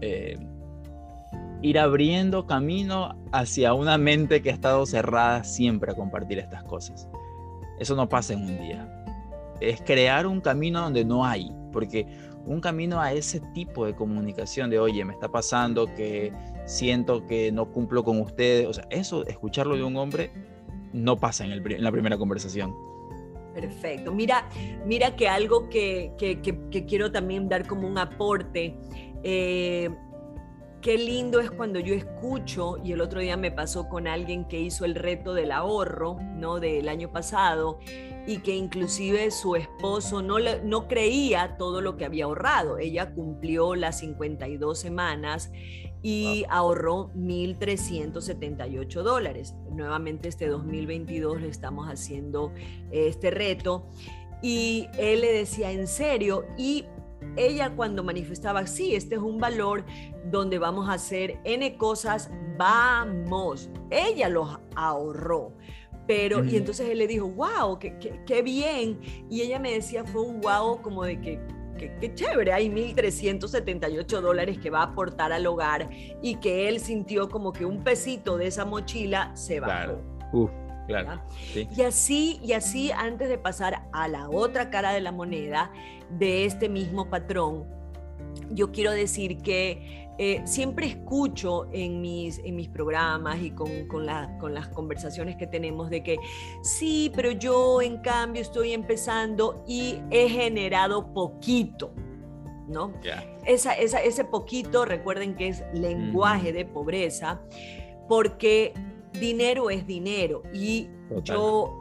[0.00, 0.38] eh,
[1.62, 7.08] ir abriendo camino hacia una mente que ha estado cerrada siempre a compartir estas cosas.
[7.78, 9.04] Eso no pasa en un día.
[9.60, 12.06] Es crear un camino donde no hay, porque
[12.46, 16.32] un camino a ese tipo de comunicación de, oye, me está pasando que
[16.66, 18.66] siento que no cumplo con ustedes.
[18.66, 20.30] O sea, eso, escucharlo de un hombre,
[20.92, 22.74] no pasa en, el, la primera conversación.
[23.54, 24.12] Perfecto.
[24.12, 24.48] Mira,
[24.84, 26.12] mira que algo que,
[26.88, 28.76] quiero también dar como un aporte.
[29.22, 29.90] Eh,
[30.80, 34.60] qué lindo es cuando yo escucho, y el otro día me pasó con alguien que
[34.60, 36.60] hizo el reto del ahorro, ¿no?
[36.60, 37.78] Del año pasado,
[38.26, 42.78] y que inclusive su esposo no, no creía todo lo que había ahorrado.
[42.78, 45.50] Ella cumplió las 52 semanas
[46.02, 49.54] y ahorró 1.378 dólares.
[49.70, 52.52] Nuevamente este 2022 le estamos haciendo
[52.90, 53.86] este reto.
[54.42, 56.84] Y él le decía, en serio, y
[57.36, 59.84] ella cuando manifestaba, sí, este es un valor
[60.30, 65.52] donde vamos a hacer N cosas, vamos, ella los ahorró.
[66.06, 67.96] Pero, y entonces él le dijo, wow, qué,
[68.26, 69.00] qué, bien.
[69.30, 71.40] Y ella me decía, fue un wow como de que,
[71.78, 75.88] qué, chévere, hay 1.378 dólares que va a aportar al hogar
[76.22, 79.66] y que él sintió como que un pesito de esa mochila se va.
[79.66, 80.02] Claro.
[80.32, 80.50] Uf,
[80.86, 81.22] claro.
[81.54, 85.72] Y así, y así antes de pasar a la otra cara de la moneda
[86.10, 87.64] de este mismo patrón,
[88.50, 94.06] yo quiero decir que eh, siempre escucho en mis, en mis programas y con, con,
[94.38, 96.18] con, las conversaciones que tenemos de que
[96.62, 101.92] sí, pero yo en cambio estoy empezando y he generado poquito,
[102.68, 102.92] ¿no?
[103.44, 107.40] Esa, esa, ese poquito, recuerden que es lenguaje de pobreza,
[108.08, 108.72] porque
[109.18, 110.88] dinero es dinero y
[111.22, 111.80] yo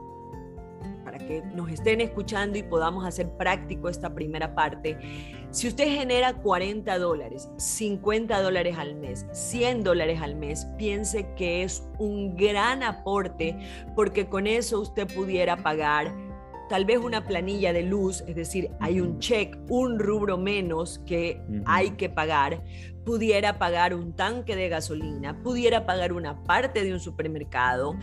[1.03, 4.97] para que nos estén escuchando y podamos hacer práctico esta primera parte,
[5.54, 11.62] si usted genera 40 dólares, 50 dólares al mes, 100 dólares al mes, piense que
[11.62, 13.56] es un gran aporte
[13.95, 16.12] porque con eso usted pudiera pagar
[16.70, 21.39] tal vez una planilla de luz, es decir, hay un check, un rubro menos que
[21.66, 22.64] hay que pagar,
[23.06, 27.95] pudiera pagar un tanque de gasolina, pudiera pagar una parte de un supermercado,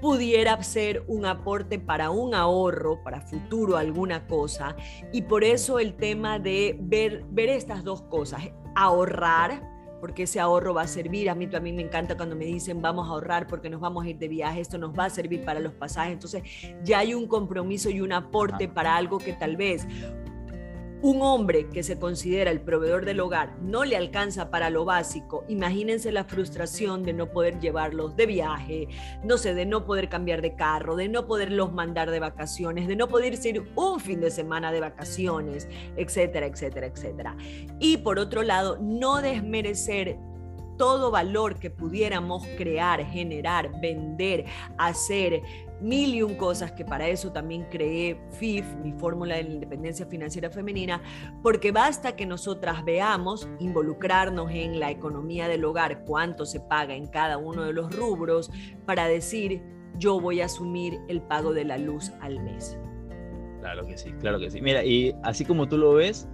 [0.00, 4.76] pudiera ser un aporte para un ahorro, para futuro alguna cosa.
[5.12, 8.42] Y por eso el tema de ver, ver estas dos cosas,
[8.74, 9.62] ahorrar,
[10.00, 11.28] porque ese ahorro va a servir.
[11.30, 14.08] A mí también me encanta cuando me dicen vamos a ahorrar porque nos vamos a
[14.08, 16.12] ir de viaje, esto nos va a servir para los pasajes.
[16.12, 16.42] Entonces
[16.82, 19.86] ya hay un compromiso y un aporte para algo que tal vez
[21.00, 25.44] un hombre que se considera el proveedor del hogar no le alcanza para lo básico,
[25.48, 28.88] imagínense la frustración de no poder llevarlos de viaje,
[29.22, 32.96] no sé, de no poder cambiar de carro, de no poderlos mandar de vacaciones, de
[32.96, 37.36] no poder ir un fin de semana de vacaciones, etcétera, etcétera, etcétera.
[37.78, 40.18] Y por otro lado, no desmerecer
[40.78, 44.46] todo valor que pudiéramos crear, generar, vender,
[44.78, 45.42] hacer,
[45.80, 50.06] mil y un cosas que para eso también creé FIF, mi fórmula de la independencia
[50.06, 51.02] financiera femenina,
[51.42, 57.06] porque basta que nosotras veamos involucrarnos en la economía del hogar, cuánto se paga en
[57.06, 58.50] cada uno de los rubros,
[58.86, 59.62] para decir
[59.96, 62.78] yo voy a asumir el pago de la luz al mes.
[63.60, 64.60] Claro que sí, claro que sí.
[64.60, 66.28] Mira, y así como tú lo ves,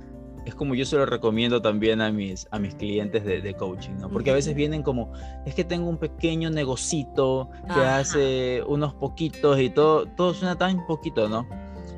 [0.44, 4.10] es como yo se lo recomiendo también a mis, a mis clientes de, coaching, ¿no?
[4.10, 5.12] Porque a veces vienen como,
[5.46, 10.86] es que tengo un pequeño negocito que hace unos poquitos y todo, todo suena tan
[10.86, 11.46] poquito, ¿no?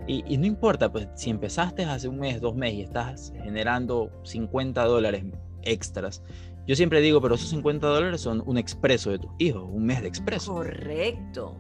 [0.09, 4.85] Y, no importa, pues si empezaste hace un mes, dos meses y estás generando 50
[4.85, 5.25] dólares
[5.63, 6.23] extras,
[6.67, 10.03] yo siempre digo, pero esos 50 dólares son un expreso de tus hijos, un mes
[10.03, 10.55] de expreso.
[10.55, 11.57] Correcto.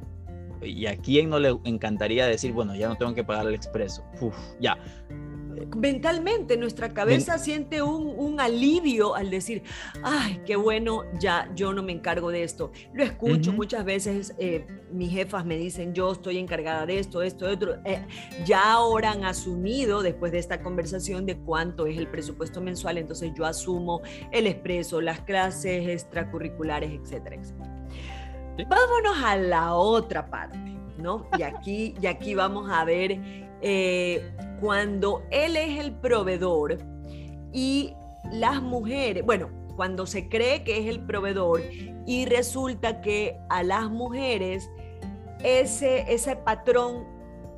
[0.62, 4.04] ¿Y a quién no le encantaría decir, bueno, ya no tengo que pagar el expreso?
[4.20, 4.78] Uf, ya,
[5.76, 9.62] mentalmente nuestra cabeza siente un, alivio al decir,
[10.02, 12.70] ay, qué bueno, ya yo no me encargo de esto.
[12.92, 17.46] Lo escucho muchas veces, eh, mis jefas me dicen, yo estoy encargada de esto, esto,
[17.46, 17.76] de otro.
[17.84, 18.06] Eh,
[18.44, 23.32] ya ahora han asumido, después de esta conversación, de cuánto es el presupuesto mensual, entonces
[23.34, 24.02] yo asumo
[24.32, 27.76] el expreso, las clases extracurriculares, etcétera, etcétera.
[28.68, 30.58] Vámonos a la otra parte,
[30.98, 31.28] ¿no?
[31.38, 36.78] Y aquí, y aquí vamos a ver eh, cuando él es el proveedor
[37.52, 37.94] y
[38.32, 41.60] las mujeres, bueno, cuando se cree que es el proveedor
[42.06, 44.70] y resulta que a las mujeres
[45.44, 47.04] ese, ese patrón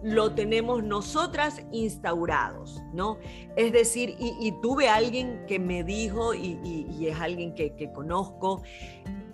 [0.02, 3.18] lo tenemos nosotras instaurados, ¿no?
[3.56, 8.62] Es decir, y, tuve alguien que me dijo, y, es alguien que, que conozco,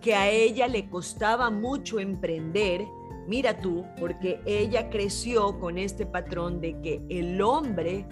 [0.01, 2.87] que a ella le costaba mucho emprender,
[3.27, 8.07] Mira tú, porque ella creció con este patrón de que el hombre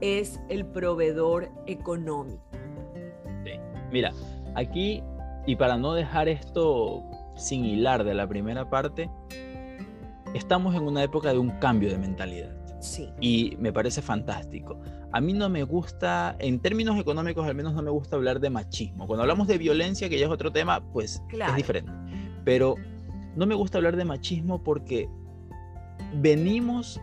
[0.00, 2.42] es el proveedor económico.
[3.44, 3.52] Sí.
[3.90, 4.12] Mira,
[4.54, 5.02] aquí,
[5.46, 7.02] y para no dejar esto
[7.34, 9.10] sin hilar de la primera parte,
[10.34, 12.54] estamos en una época de un cambio de mentalidad.
[12.80, 13.08] Sí.
[13.20, 14.78] Y me parece fantástico.
[15.10, 18.50] A mí no me gusta, en términos económicos al menos no me gusta hablar de
[18.50, 19.06] machismo.
[19.06, 21.90] Cuando hablamos de violencia, que ya es otro tema, pues es diferente.
[22.44, 22.76] Pero
[23.36, 25.08] no me gusta hablar de machismo porque
[26.14, 27.00] venimos,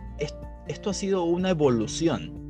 [0.68, 2.44] esto ha sido una evolución.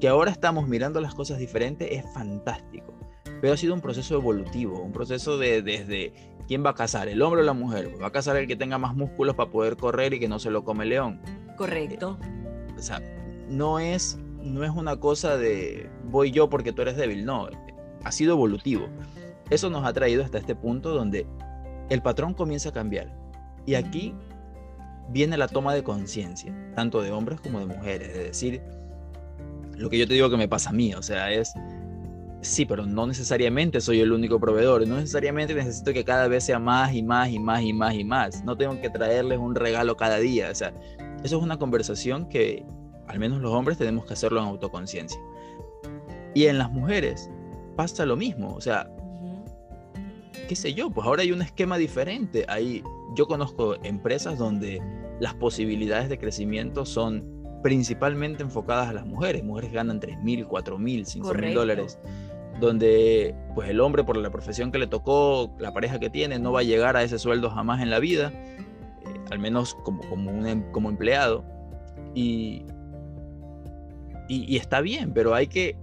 [0.00, 2.92] Que ahora estamos mirando las cosas diferentes es fantástico.
[3.40, 6.12] Pero ha sido un proceso evolutivo, un proceso de desde
[6.46, 7.90] quién va a casar, el hombre o la mujer.
[8.02, 10.50] Va a casar el que tenga más músculos para poder correr y que no se
[10.50, 11.20] lo come el león.
[11.56, 12.18] Correcto.
[12.76, 13.00] o sea,
[13.48, 17.48] no es, no es una cosa de voy yo porque tú eres débil, no.
[18.02, 18.88] Ha sido evolutivo.
[19.50, 21.26] Eso nos ha traído hasta este punto donde
[21.88, 23.08] el patrón comienza a cambiar.
[23.66, 24.14] Y aquí
[25.08, 28.08] viene la toma de conciencia, tanto de hombres como de mujeres.
[28.08, 28.62] Es decir,
[29.76, 31.52] lo que yo te digo que me pasa a mí, o sea, es,
[32.40, 36.58] sí, pero no necesariamente soy el único proveedor, no necesariamente necesito que cada vez sea
[36.58, 38.44] más y más y más y más y más.
[38.44, 40.50] No tengo que traerles un regalo cada día.
[40.50, 40.72] O sea,
[41.22, 42.64] eso es una conversación que
[43.08, 45.18] al menos los hombres tenemos que hacerlo en autoconciencia.
[46.34, 47.30] Y en las mujeres
[47.76, 48.90] pasa lo mismo, o sea,
[50.48, 52.44] qué sé yo, pues ahora hay un esquema diferente.
[52.48, 52.82] Hay,
[53.14, 54.82] yo conozco empresas donde
[55.20, 59.42] las posibilidades de crecimiento son principalmente enfocadas a las mujeres.
[59.42, 61.98] Mujeres ganan 3 mil, 4 mil, 5 mil dólares.
[62.60, 66.52] Donde pues el hombre por la profesión que le tocó, la pareja que tiene, no
[66.52, 70.30] va a llegar a ese sueldo jamás en la vida, eh, al menos como, como,
[70.30, 71.44] un, em, como empleado.
[72.14, 72.64] Y,
[74.28, 75.76] y, está bien, pero hay que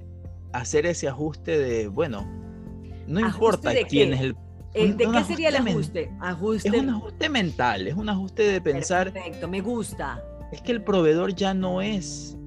[0.53, 2.25] hacer ese ajuste de, bueno,
[3.11, 4.35] no importa quién es el
[4.73, 6.11] eh, ¿De qué sería el ajuste?
[6.21, 6.69] ajuste?
[6.69, 9.11] Es un ajuste mental, es un ajuste de pensar.
[9.11, 10.23] Perfecto, me gusta.
[10.51, 12.37] Es que el proveedor ya no es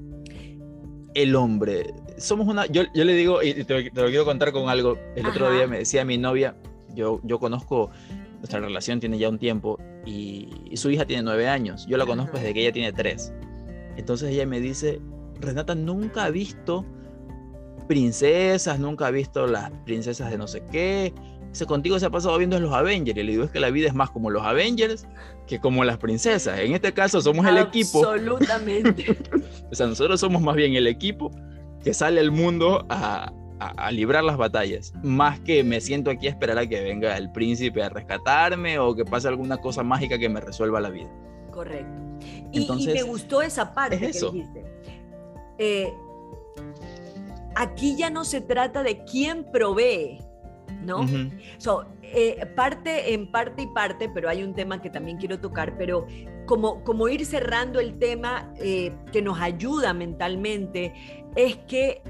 [1.15, 1.93] el hombre.
[2.17, 2.67] Somos una.
[2.67, 4.99] Yo, yo le digo, y te, lo quiero contar con algo.
[5.17, 6.57] El otro día me decía mi novia,
[6.95, 7.91] yo, yo conozco,
[8.39, 11.87] nuestra relación tiene ya un tiempo y, su hija tiene nueve años.
[11.87, 13.33] Yo la conozco desde que ella tiene tres.
[13.97, 15.01] Entonces ella me dice,
[15.41, 16.87] Renata nunca ha visto
[17.85, 21.13] princesas, nunca ha visto las princesas de no sé qué,
[21.55, 23.17] Dice, contigo se ha pasado viendo los Avengers.
[23.17, 25.07] Y le digo, es que la vida es más como los Avengers
[25.47, 26.59] que como las princesas.
[26.59, 28.05] En este caso somos el equipo.
[28.05, 29.17] Absolutamente.
[29.71, 31.31] o sea, nosotros somos más bien el equipo
[31.85, 34.93] que sale al mundo a, a, librar las batallas.
[35.05, 38.93] Más que me siento aquí a esperar a que venga el príncipe a rescatarme o
[38.97, 41.13] que pase alguna cosa mágica que me resuelva la vida.
[41.53, 42.03] Correcto.
[42.51, 44.65] Y, me gustó esa parte que dijiste.
[45.59, 45.95] Eh,
[47.57, 50.21] aquí ya no se trata de quién provee,
[50.83, 51.07] ¿no?
[52.03, 56.07] Eh, parte en parte y parte, pero hay un tema que también quiero tocar, pero
[56.47, 60.93] como, como ir cerrando el tema eh, que nos ayuda mentalmente,
[61.35, 62.03] es que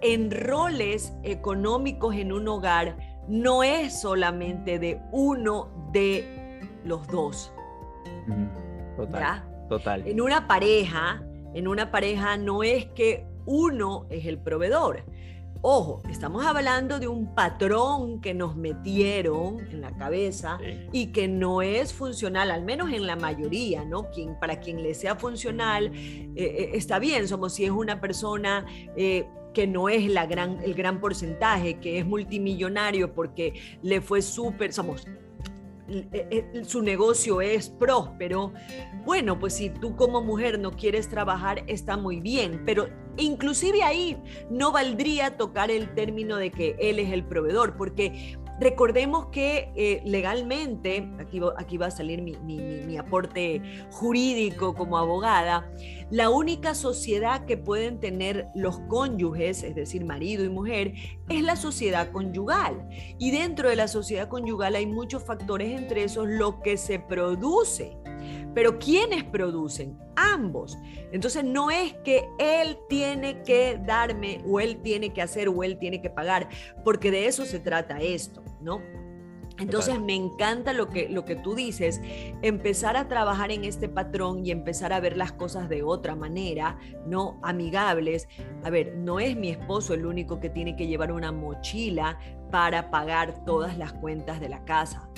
[0.00, 2.96] en roles económicos en un hogar
[3.28, 7.52] no es solamente de uno de los dos.
[8.96, 9.44] Total.
[9.68, 10.06] Total.
[10.06, 11.22] En una pareja,
[11.54, 15.04] en una pareja no es que uno es el proveedor,
[15.66, 20.58] Ojo, estamos hablando de un patrón que nos metieron en la cabeza
[20.92, 24.10] y que no es funcional, al menos en la mayoría, ¿no?
[24.10, 28.66] Quien, para quien le sea funcional, eh, eh, está bien, somos si es una persona...
[28.94, 34.20] Eh, que no es la gran, el gran porcentaje, que es multimillonario porque le fue
[34.20, 35.06] súper, somos
[36.64, 38.52] su negocio es próspero,
[39.04, 44.16] bueno, pues si tú como mujer no quieres trabajar, está muy bien, pero inclusive ahí
[44.50, 50.00] no valdría tocar el término de que él es el proveedor, porque Recordemos que eh,
[50.04, 55.68] legalmente, aquí, aquí, va a salir mi, mi, aporte jurídico como abogada,
[56.10, 60.94] la única sociedad que pueden tener los cónyuges, es decir, marido y mujer,
[61.28, 62.88] es la sociedad conyugal.
[63.18, 67.96] Y dentro de la sociedad conyugal hay muchos factores, entre esos lo que se produce.
[68.54, 69.98] Pero ¿quiénes producen?
[70.14, 70.78] Ambos.
[71.10, 75.78] Entonces no es que él tiene que darme o él tiene que hacer o él
[75.78, 76.48] tiene que pagar,
[76.84, 78.80] porque de eso se trata esto, ¿no?
[79.58, 82.00] Entonces me encanta lo que, lo que tú dices,
[82.42, 86.76] empezar a trabajar en este patrón y empezar a ver las cosas de otra manera,
[87.06, 88.26] no amigables.
[88.64, 92.18] A ver, no es mi esposo el único que tiene que llevar una mochila
[92.50, 95.08] para pagar todas las cuentas de la casa.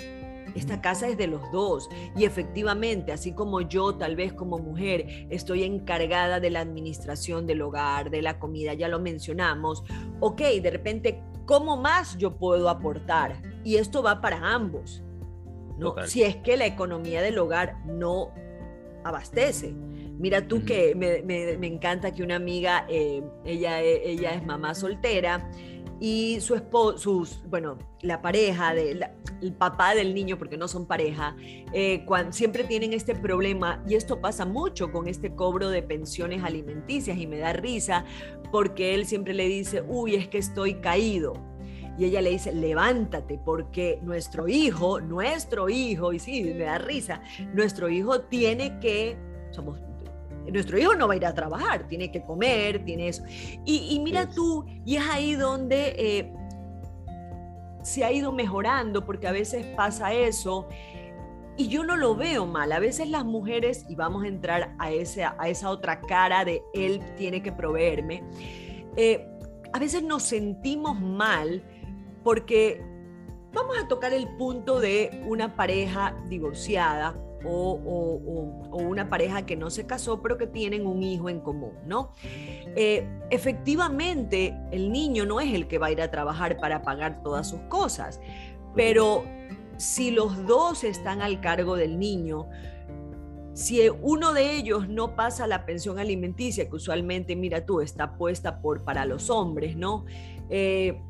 [0.57, 5.27] Esta casa es de los dos y efectivamente, así como yo tal vez como mujer
[5.29, 9.85] estoy encargada de la administración del hogar, de la comida, ya lo mencionamos,
[10.21, 13.43] ok, de repente, ¿cómo más yo puedo aportar?
[13.65, 15.03] Y esto va para ambos,
[15.79, 15.95] ¿no?
[16.07, 18.33] Si es que la economía del hogar no
[19.05, 19.75] abastece.
[20.19, 25.51] Mira tú que me, encanta que una amiga, eh, ella, ella es mamá soltera,
[26.01, 29.09] y su esposo, bueno, la pareja, de,
[29.41, 31.37] el papá del niño, porque no son pareja,
[31.73, 37.17] eh, siempre tienen este problema y esto pasa mucho con este cobro de pensiones alimenticias
[37.17, 38.05] y me da risa
[38.53, 41.35] porque él siempre le dice, uy, es que estoy caído.
[41.99, 47.23] Y ella le dice, levántate, porque nuestro hijo, nuestro hijo, y sí, me da risa,
[47.55, 49.17] nuestro hijo tiene que,
[49.51, 49.81] somos
[50.53, 53.23] nuestro hijo no va a ir a trabajar, tiene que comer, tiene eso.
[53.65, 56.33] Y, mira tú, y es ahí donde eh,
[57.83, 60.69] se ha ido mejorando, porque a veces pasa eso.
[61.57, 62.73] Y yo no lo veo mal.
[62.73, 66.63] A veces las mujeres, y vamos a entrar a, ese, a esa otra cara de
[66.75, 68.23] él tiene que proveerme,
[68.97, 69.27] eh,
[69.73, 71.63] a veces nos sentimos mal
[72.23, 72.83] porque
[73.53, 77.15] vamos a tocar el punto de una pareja divorciada
[77.45, 82.13] o, una pareja que no se casó pero que tienen un hijo en común, ¿no?
[82.25, 87.23] Eh, efectivamente, el niño no es el que va a ir a trabajar para pagar
[87.23, 88.21] todas sus cosas,
[88.75, 89.25] pero
[89.77, 92.49] si los dos están al cargo del niño,
[93.57, 98.61] si uno de ellos no pasa la pensión alimenticia, que usualmente, mira tú, está puesta
[98.61, 100.05] por, para los hombres, ¿no?
[100.51, 101.01] Eh,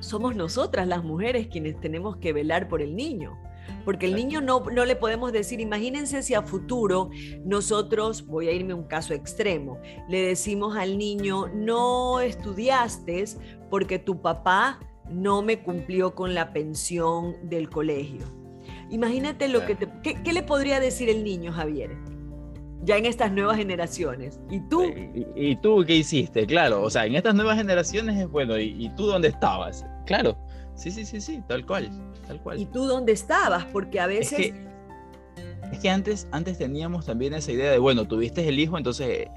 [0.00, 3.38] somos nosotras las mujeres quienes tenemos que velar por el niño.
[3.84, 7.10] Porque el niño no, no le podemos decir, imagínense si a futuro
[7.44, 9.78] nosotros, voy a irme a un caso extremo,
[10.08, 13.04] le decimos al niño, no estudiaste
[13.70, 14.80] porque tu papá
[15.10, 18.24] no me cumplió con la pensión del colegio.
[18.90, 19.88] Imagínate lo que te...
[20.02, 21.96] ¿qué, le podría decir el niño, Javier?
[22.82, 24.40] Ya en estas nuevas generaciones.
[24.50, 24.84] ¿Y tú?
[25.34, 26.46] ¿Y, tú qué hiciste?
[26.46, 29.86] Claro, o sea, en estas nuevas generaciones es bueno, ¿y, tú dónde estabas?
[30.06, 30.36] Claro,
[30.74, 31.90] sí, sí, sí, sí, tal cual,
[32.26, 32.60] tal cual.
[32.60, 33.64] ¿Y tú dónde estabas?
[33.66, 34.54] Porque a veces...
[35.72, 39.28] Es que, antes, antes teníamos también esa idea de, bueno, tuviste el hijo, entonces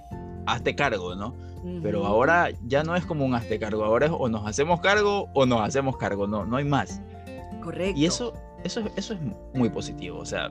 [0.46, 1.36] hazte cargo, ¿no?
[1.82, 5.30] Pero ahora ya no es como un hazte cargo, ahora es o nos hacemos cargo
[5.34, 7.02] o nos hacemos cargo, no, no hay más.
[7.62, 8.00] Correcto.
[8.00, 8.34] Y eso,
[8.64, 9.20] eso, eso es
[9.54, 10.50] muy positivo, o sea,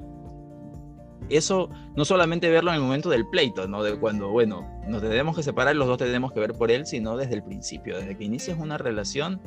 [1.29, 3.83] eso no solamente verlo en el momento del pleito, ¿no?
[3.83, 7.17] De cuando, bueno, nos tenemos que separar, los dos tenemos que ver por él, sino
[7.17, 9.41] desde el principio, desde que inicias una relación,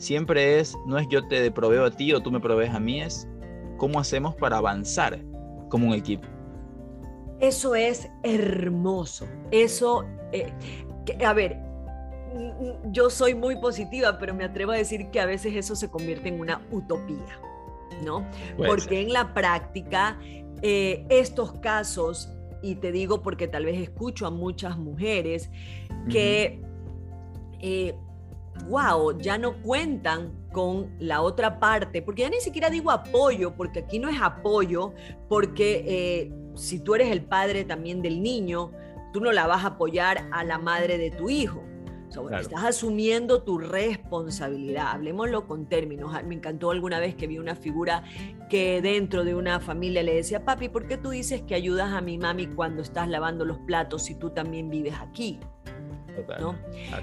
[0.00, 3.02] siempre es, no es yo te proveo a ti o tú me provees a mí,
[3.02, 3.28] es
[3.76, 5.22] cómo hacemos para avanzar
[5.68, 6.26] como un equipo.
[7.38, 10.52] Eso es hermoso, eso, eh,
[11.24, 11.58] a ver,
[12.86, 16.28] yo soy muy positiva, pero me atrevo a decir que a veces eso se convierte
[16.28, 17.40] en una utopía.
[18.04, 18.24] ¿no?
[18.56, 20.18] porque en la práctica
[20.62, 22.32] eh, estos casos,
[22.62, 25.50] y te digo porque tal vez escucho a muchas mujeres
[26.08, 26.62] que,
[27.60, 27.94] eh,
[29.18, 33.98] ya no cuentan con la otra parte, porque ya ni siquiera digo apoyo, porque aquí
[33.98, 34.92] no es apoyo,
[35.28, 38.72] porque eh, si tú eres el padre también del niño,
[39.12, 41.64] tú no la vas a apoyar a la madre de tu hijo.
[42.40, 44.88] Estás asumiendo tu responsabilidad.
[44.88, 46.12] Hablemoslo con términos.
[46.24, 48.02] Me encantó alguna vez que vi una figura
[48.48, 52.00] que dentro de una familia le decía, papi, ¿por qué tú dices que ayudas a
[52.00, 55.38] mi mami cuando estás lavando los platos si tú también vives aquí?
[56.40, 56.56] ¿no?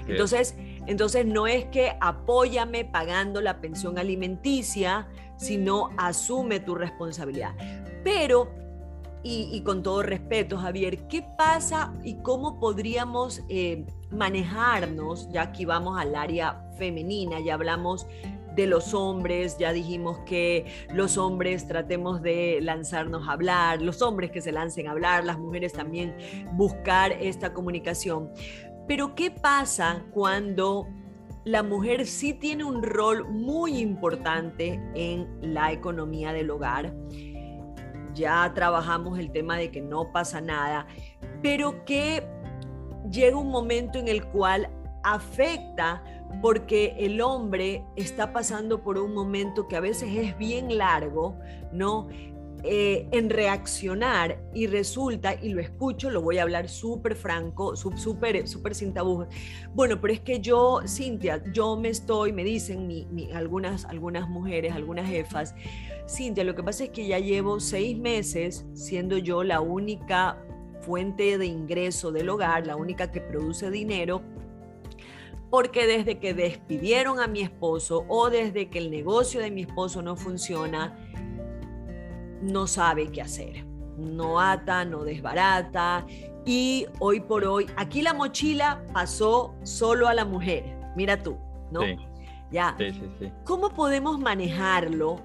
[0.06, 0.56] Entonces,
[0.88, 7.54] entonces no es que apóyame pagando la pensión alimenticia, sino asume tu responsabilidad.
[8.02, 8.48] Pero
[9.22, 15.28] y, con todo respeto, Javier, ¿qué pasa y cómo podríamos eh, manejarnos?
[15.30, 18.06] Ya aquí vamos al área femenina, ya hablamos
[18.58, 24.30] de los hombres, ya dijimos que los hombres tratemos de lanzarnos a hablar, los hombres
[24.30, 26.16] que se lancen a hablar, las mujeres también
[26.54, 28.32] buscar esta comunicación.
[28.88, 30.88] Pero ¿qué pasa cuando
[31.44, 36.92] la mujer sí tiene un rol muy importante en la economía del hogar?
[38.18, 40.86] ya trabajamos el tema de que no pasa nada,
[41.42, 42.26] pero que
[43.10, 44.68] llega un momento en el cual
[45.02, 46.02] afecta
[46.42, 51.38] porque el hombre está pasando por un momento que a veces es bien largo,
[51.72, 52.08] ¿no?
[52.64, 58.48] Eh, en reaccionar y resulta, y lo escucho, lo voy a hablar súper franco, súper
[58.48, 59.26] súper sin tabú.
[59.74, 65.08] Bueno, pero es que yo, Cintia, yo me estoy, me dicen algunas, algunas mujeres, algunas
[65.08, 65.54] jefas,
[66.08, 70.42] Cintia, lo que pasa es que ya llevo seis meses siendo yo la única
[70.80, 74.22] fuente de ingreso del hogar, la única que produce dinero,
[75.50, 80.02] porque desde que despidieron a mi esposo o desde que el negocio de mi esposo
[80.02, 81.07] no funciona,
[82.42, 83.64] no sabe qué hacer.
[83.96, 86.06] No ata, no desbarata.
[86.44, 90.64] Y hoy por hoy, aquí la mochila pasó solo a la mujer.
[90.96, 91.36] Mira tú,
[91.70, 91.80] ¿no?
[92.50, 92.76] Ya.
[93.44, 95.20] ¿Cómo podemos manejarlo?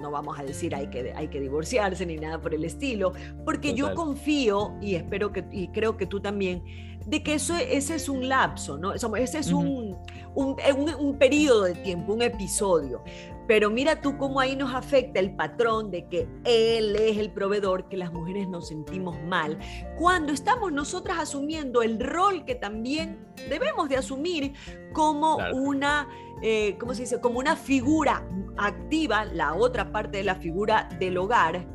[0.00, 3.12] No vamos a decir hay que, hay que divorciarse ni nada por el estilo,
[3.44, 6.62] porque yo confío y espero que, y creo que tú también,
[7.06, 8.92] de que eso, ese es un lapso, ¿no?
[8.94, 9.96] Ese es un,
[10.34, 13.02] un, un, un periodo de tiempo, un episodio.
[13.48, 17.88] Pero mira tú cómo ahí nos afecta el patrón de que él es el proveedor,
[17.88, 19.58] que las mujeres nos sentimos mal,
[19.98, 24.52] cuando estamos nosotras asumiendo el rol que también debemos de asumir
[24.92, 26.06] como una,
[26.42, 27.22] eh, ¿cómo se dice?
[27.22, 28.22] Como una figura
[28.58, 31.66] activa, la otra parte de la figura del hogar,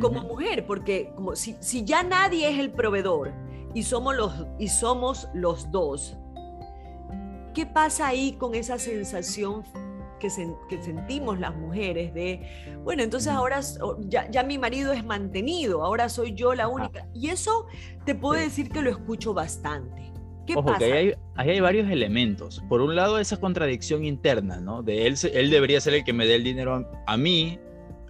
[0.00, 3.32] como mujer, porque como si, si ya nadie es el proveedor
[3.72, 6.16] y somos los, y somos los dos,
[7.54, 9.62] ¿qué pasa ahí con esa sensación
[10.68, 12.40] que, sentimos las mujeres de,
[12.82, 13.60] bueno, entonces ahora
[14.08, 17.06] ya, mi marido es mantenido, ahora soy yo la única.
[17.12, 17.66] Y eso
[18.06, 20.12] te puedo decir que lo escucho bastante.
[20.46, 20.78] ¿Qué Ojo, pasa?
[20.78, 22.62] Que ahí hay, hay, varios elementos.
[22.68, 24.82] Por un lado, esa contradicción interna, ¿no?
[24.82, 27.58] De él, él debería ser el que me dé el dinero a, mí,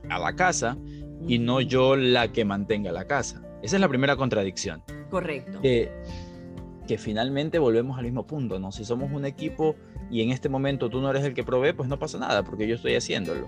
[0.08, 0.76] a la casa,
[1.26, 3.42] y no yo la que mantenga la casa.
[3.62, 4.82] Esa es la primera contradicción.
[5.10, 5.60] Correcto.
[6.86, 8.72] Que finalmente volvemos al mismo punto, ¿no?
[8.72, 9.76] Si somos un equipo
[10.10, 12.66] y en este momento tú no eres el que provee, pues no pasa nada, porque
[12.66, 13.46] yo estoy haciéndolo.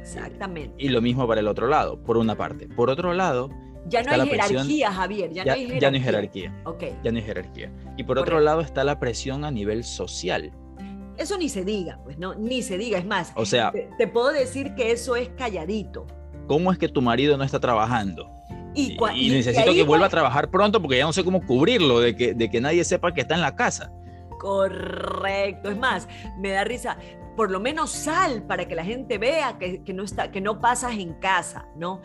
[0.00, 0.74] Exactamente.
[0.78, 2.68] Y lo mismo para el otro lado, por una parte.
[2.68, 3.50] Por otro lado,
[3.88, 5.32] ya no hay jerarquía, Javier.
[5.32, 5.80] Ya, no hay jerarquía.
[5.80, 6.62] Ya no hay jerarquía.
[6.64, 6.98] Okay.
[7.02, 7.72] Ya no hay jerarquía.
[7.96, 10.52] Y por otro lado está la presión a nivel social.
[11.16, 12.98] Eso ni se diga, pues no, ni se diga.
[12.98, 16.06] Es más, o sea, te, puedo decir que eso es calladito.
[16.46, 18.30] ¿Cómo es que tu marido no está trabajando?
[18.76, 22.34] Y, necesito que vuelva a trabajar pronto porque ya no sé cómo cubrirlo, de que,
[22.34, 23.90] de que nadie sepa que está en la casa.
[24.38, 25.70] Correcto.
[25.70, 26.06] Es más,
[26.38, 26.98] me da risa
[27.36, 30.94] por lo menos sal para que la gente vea que, no, está, que no pasas
[30.94, 32.00] en casa, ¿no?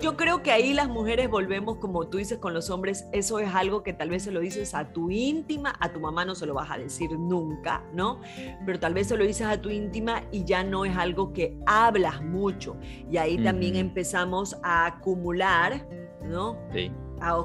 [0.00, 3.54] yo, creo que ahí las mujeres volvemos, como tú dices con los hombres, eso es
[3.54, 6.44] algo que tal vez se lo dices a tu íntima, a tu mamá no se
[6.44, 8.20] lo vas a decir nunca, ¿no?
[8.66, 11.56] Pero tal vez se lo dices a tu íntima y ya no es algo que
[11.66, 12.76] hablas mucho.
[13.10, 15.86] Y ahí también empezamos a acumular,
[16.24, 16.58] ¿no?
[16.72, 16.90] Sí.
[17.20, 17.36] A,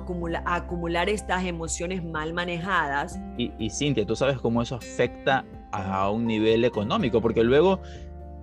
[0.45, 3.19] acumular estas emociones mal manejadas.
[3.37, 7.81] Y, y Cintia, ¿tú sabes cómo eso afecta a un nivel económico, porque luego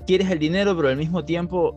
[0.07, 1.77] quieres el dinero, pero al mismo tiempo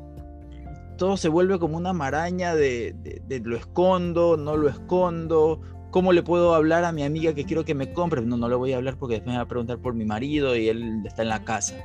[0.97, 2.95] todo se vuelve como una maraña de,
[3.43, 7.76] lo escondo, no lo escondo, ¿cómo le puedo hablar a mi amiga que quiero que
[7.76, 8.22] me compre?
[8.22, 10.56] No, no le voy a hablar porque después me va a preguntar por mi marido
[10.56, 11.76] y él está en la casa.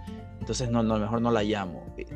[0.40, 1.84] Entonces, no, no mejor no la llamo.
[1.96, 2.06] Eh,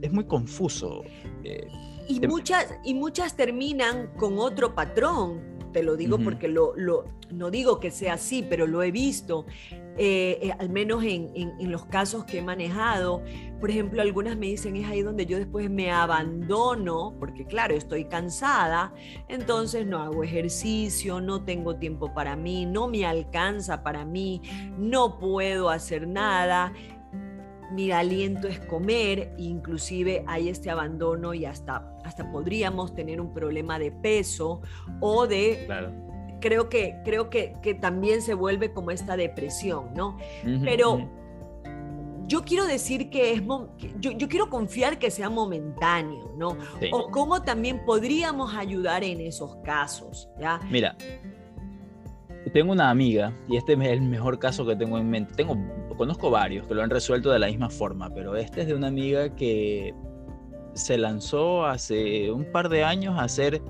[0.00, 1.02] es muy confuso.
[1.42, 1.66] Eh,
[2.08, 5.40] y, muchas, y muchas terminan con otro patrón,
[5.74, 9.44] te lo digo porque lo, lo, no digo que sea así, pero lo he visto.
[9.96, 11.30] Eh, eh, al menos en,
[11.70, 13.22] los casos que he manejado.
[13.60, 18.04] Por ejemplo, algunas me dicen es ahí donde yo después me abandono, porque claro, estoy
[18.04, 18.92] cansada,
[19.28, 24.42] entonces no hago ejercicio, no tengo tiempo para mí, no me alcanza para mí,
[24.78, 26.72] no puedo hacer nada.
[27.74, 33.78] Mi aliento es comer, inclusive hay este abandono y hasta, hasta podríamos tener un problema
[33.78, 34.62] de peso
[35.00, 35.66] o de
[36.40, 40.18] creo que, creo que, que también se vuelve como esta depresión, ¿no?
[40.62, 41.08] Pero
[42.26, 43.42] yo quiero decir que es,
[43.98, 46.56] yo, yo, quiero confiar que sea momentáneo, ¿no?
[46.92, 50.60] O cómo también podríamos ayudar en esos casos, ¿ya?
[50.70, 50.96] Mira,
[52.50, 55.34] tengo una amiga, y este es el mejor caso que tengo en mente.
[55.34, 55.56] Tengo,
[55.96, 58.88] conozco varios que lo han resuelto de la misma forma, pero este es de una
[58.88, 59.94] amiga que
[60.74, 63.62] se lanzó hace un par de años a hacer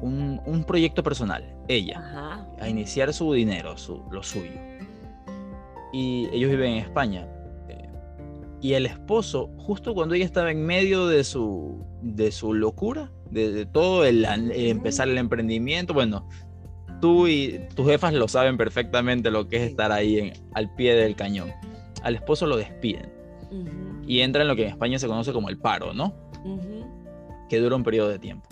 [0.00, 4.52] un, proyecto personal, ella, a iniciar su dinero, su, lo suyo.
[5.92, 7.28] Y ellos viven en España.
[8.62, 13.64] Y el esposo, justo cuando ella estaba en medio de su, de su locura, de,
[13.64, 16.28] todo el, empezar el emprendimiento, bueno,
[17.00, 21.16] tú y tus jefas lo saben perfectamente lo que es estar ahí al pie del
[21.16, 21.52] cañón.
[22.02, 23.10] Al esposo lo despiden.
[24.06, 26.14] Y entra en lo que en España se conoce como el paro, ¿no?
[27.48, 28.48] Que dura un periodo de tiempo.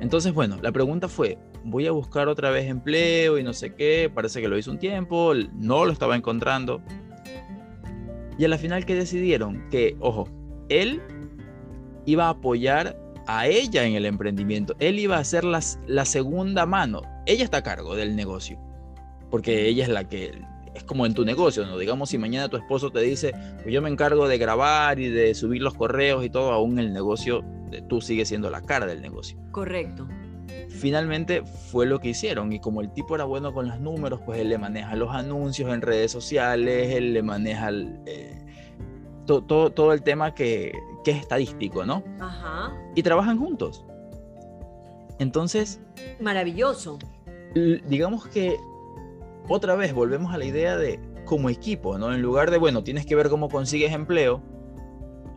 [0.00, 4.10] Entonces, bueno, la pregunta fue, voy a buscar otra vez empleo y no sé qué,
[4.14, 6.80] parece que lo hizo un tiempo, no lo estaba encontrando.
[8.38, 9.68] Y a la final, ¿qué decidieron?
[9.70, 10.28] Que, ojo,
[10.68, 11.02] él
[12.06, 17.02] iba a apoyar a ella en el emprendimiento, él iba a ser la segunda mano,
[17.28, 18.58] ella está a cargo del negocio,
[19.30, 20.42] porque ella es la que
[20.74, 21.76] es como en tu negocio, ¿no?
[21.76, 25.34] Digamos, si mañana tu esposo te dice, pues yo me encargo de grabar y de
[25.34, 27.44] subir los correos y todo, aún el negocio,
[27.88, 29.38] tú sigues siendo la cara del negocio.
[29.50, 30.08] Correcto.
[30.70, 34.40] Finalmente fue lo que hicieron y como el tipo era bueno con los números, pues
[34.40, 37.70] él le maneja los anuncios en redes sociales, él le maneja
[38.06, 38.44] eh,
[39.26, 40.72] todo, todo el tema que,
[41.04, 42.02] que, es estadístico, ¿no?
[42.20, 42.72] Ajá.
[42.94, 43.84] Y trabajan juntos.
[45.18, 45.80] Entonces...
[46.20, 46.98] Maravilloso.
[47.54, 48.56] Digamos que
[49.48, 52.12] otra vez volvemos a la idea de como equipo, ¿no?
[52.12, 54.42] En lugar de, bueno, tienes que ver cómo consigues empleo,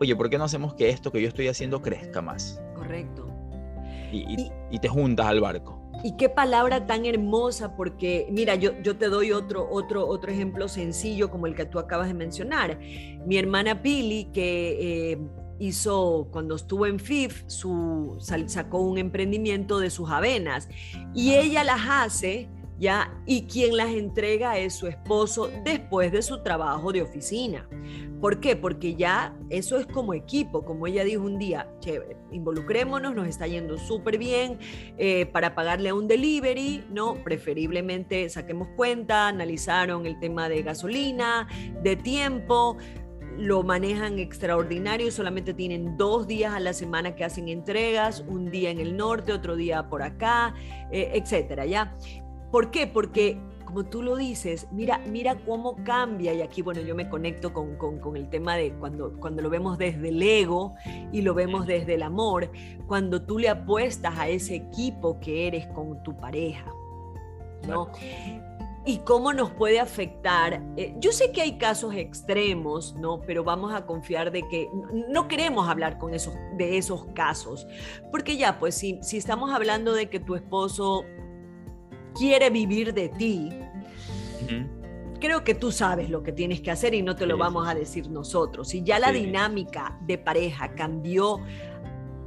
[0.00, 2.60] oye, ¿por qué no hacemos que esto que yo estoy haciendo crezca más?
[2.74, 3.26] Correcto.
[4.10, 5.80] Y, te juntas al barco.
[6.04, 10.68] Y qué palabra tan hermosa, porque mira, yo, yo te doy otro, otro, otro ejemplo
[10.68, 12.78] sencillo como el que tú acabas de mencionar.
[13.24, 15.18] Mi hermana Pili, que eh,
[15.62, 20.68] hizo, cuando estuvo en FIF, su, sacó un emprendimiento de sus avenas
[21.14, 22.48] y ella las hace
[22.82, 23.14] ¿ya?
[23.26, 27.68] Y quien las entrega es su esposo después de su trabajo de oficina.
[28.20, 28.56] ¿Por qué?
[28.56, 33.46] Porque ya eso es como equipo, como ella dijo un día, chévere, involucrémonos, nos está
[33.46, 34.58] yendo súper bien
[34.98, 37.14] eh, para pagarle a un delivery, ¿no?
[37.22, 41.46] Preferiblemente saquemos cuenta, analizaron el tema de gasolina,
[41.84, 42.78] de tiempo,
[43.38, 48.70] lo manejan extraordinario, solamente tienen dos días a la semana que hacen entregas, un día
[48.70, 50.54] en el norte, otro día por acá,
[50.90, 51.96] eh, etcétera, ¿ya?
[52.50, 52.86] ¿Por qué?
[52.86, 53.38] Porque
[53.72, 58.16] como tú lo dices, mira, mira cómo cambia, y aquí, bueno, yo me conecto con,
[58.16, 60.74] el tema de cuando, cuando lo vemos desde el ego
[61.10, 62.50] y lo vemos desde el amor,
[62.86, 66.66] cuando tú le apuestas a ese equipo que eres con tu pareja,
[67.66, 67.90] ¿no?
[68.84, 70.62] Y cómo nos puede afectar.
[70.76, 73.20] Eh, yo sé que hay casos extremos, ¿no?
[73.20, 74.68] Pero vamos a confiar de que
[75.08, 77.66] no queremos hablar con esos, de esos casos,
[78.10, 81.04] porque ya, pues si, si estamos hablando de que tu esposo
[82.14, 83.50] quiere vivir de ti,
[85.20, 87.74] creo que tú sabes lo que tienes que hacer y no te lo vamos a
[87.74, 88.68] decir nosotros.
[88.68, 91.38] Si ya la dinámica de pareja cambió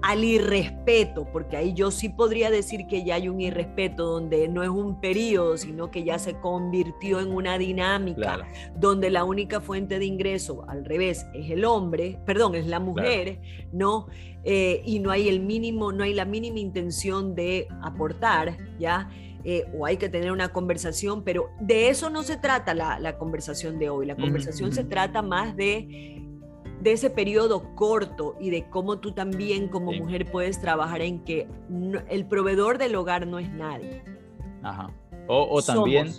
[0.05, 4.61] al irrespeto, porque ahí yo sí podría decir que ya hay un irrespeto donde no
[4.61, 8.47] es un periodo, sino que ya se convirtió en una dinámica
[8.77, 13.41] donde la única fuente de ingreso, al revés, es el hombre, perdón, es la mujer,
[13.73, 14.05] ¿no?
[14.43, 19.09] Eh, y no hay el mínimo, no hay la mínima intención de aportar, ¿ya?
[19.43, 23.79] Eh, o hay que tener una conversación, pero de eso no se trata la, conversación
[23.79, 24.05] de hoy.
[24.05, 26.24] La conversación se trata más de
[26.86, 31.47] de ese periodo corto y de cómo tú también como mujer puedes trabajar en que
[32.09, 34.03] el proveedor del hogar no es nadie.
[34.61, 34.91] Ajá.
[35.27, 36.11] O, también,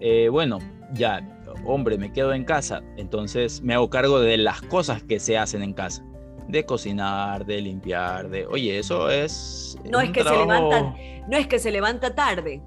[0.00, 0.58] eh, bueno,
[0.92, 1.26] ya,
[1.64, 5.62] hombre, me quedo en casa, entonces me hago cargo de las cosas que se hacen
[5.62, 6.04] en casa.
[6.46, 9.78] De cocinar, de limpiar, de, oye, eso es...
[9.90, 10.94] No es que se levanta,
[11.26, 12.60] no es que se levanta tarde,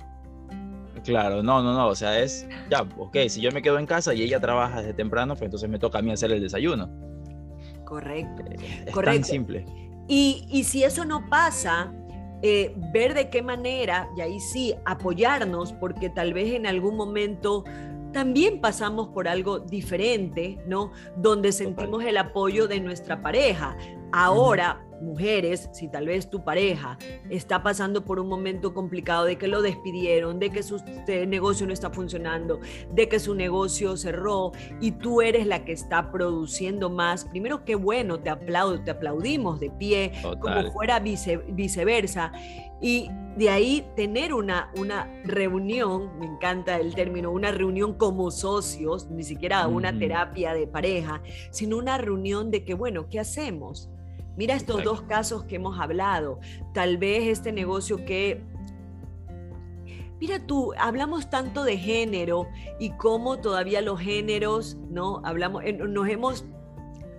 [1.04, 4.16] Claro, no, no, no, o sea, es, ya, ok, si yo me quedo en casa
[4.16, 6.90] y ella trabaja desde temprano, pues entonces me toca a mí hacer el desayuno.
[7.86, 8.44] Correcto.
[8.86, 9.66] Es tan simple.
[10.08, 11.92] Y, si eso no pasa,
[12.42, 17.64] eh, ver de qué manera, y ahí sí, apoyarnos, porque tal vez en algún momento
[18.12, 20.92] también pasamos por algo diferente, ¿no?
[21.18, 23.76] Donde sentimos el apoyo de nuestra pareja.
[24.14, 26.98] Ahora, mujeres, si tal vez tu pareja
[27.30, 31.68] está pasando por un momento complicado de que lo despidieron, de que su este, negocio
[31.68, 32.60] no está funcionando,
[32.92, 37.76] de que su negocio cerró y tú eres la que está produciendo más, primero qué
[37.76, 42.32] bueno, te aplaudo, te aplaudimos de pie, como fuera viceversa.
[42.82, 49.10] Y de ahí tener una, una reunión, me encanta el término, una reunión como socios,
[49.10, 51.22] ni siquiera una terapia de pareja,
[51.52, 53.90] sino una reunión de que, bueno, ¿qué hacemos?
[54.38, 56.40] Mira estos dos casos que hemos hablado.
[56.74, 58.44] Tal vez este negocio que...
[60.20, 62.48] Mira tú, hablamos tanto de género
[62.80, 65.22] y cómo todavía los géneros, ¿no?
[65.26, 66.46] Hablamos, eh, nos hemos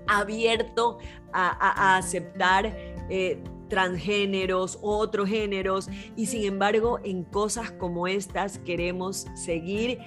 [0.07, 0.99] abierto
[1.33, 2.75] a, aceptar
[3.11, 9.99] eh, transgéneros, otros géneros, y sin embargo en cosas como estas queremos seguir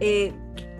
[0.00, 0.32] eh,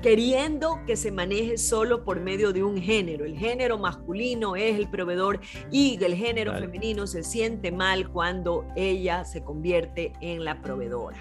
[0.06, 3.24] queriendo que se maneje solo por medio de un género.
[3.24, 5.40] El género masculino es el proveedor
[5.72, 11.16] y el género femenino se siente mal cuando ella se convierte en la proveedora.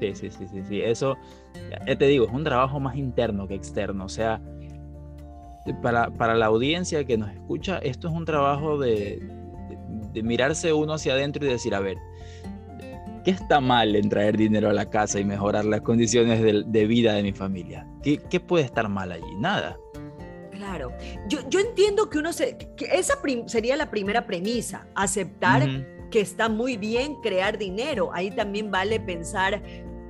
[0.00, 0.80] Sí, sí, sí, sí, sí.
[0.80, 1.18] Eso,
[1.86, 4.06] ya te digo, es un trabajo más interno que externo.
[4.06, 4.40] O sea,
[5.82, 9.20] para, para la audiencia que nos escucha, esto es un trabajo de,
[10.14, 11.98] de mirarse uno hacia adentro y decir, a ver,
[13.26, 17.12] ¿Qué está mal en traer dinero a la casa y mejorar las condiciones de, vida
[17.14, 17.84] de mi familia?
[18.00, 19.34] ¿Qué, puede estar mal allí?
[19.40, 19.76] Nada.
[20.52, 20.92] Claro.
[21.28, 23.14] Yo, entiendo que uno se, que esa
[23.46, 25.68] sería la primera premisa, aceptar
[26.12, 28.10] que está muy bien crear dinero.
[28.14, 29.60] Ahí también vale pensar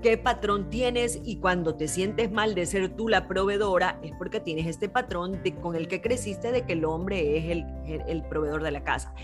[0.03, 4.41] qué patrón tienes y cuando te sientes mal de ser tú la proveedora es porque
[4.41, 7.65] tienes este patrón con el que creciste de que el hombre es el,
[8.07, 9.15] el proveedor de la casa.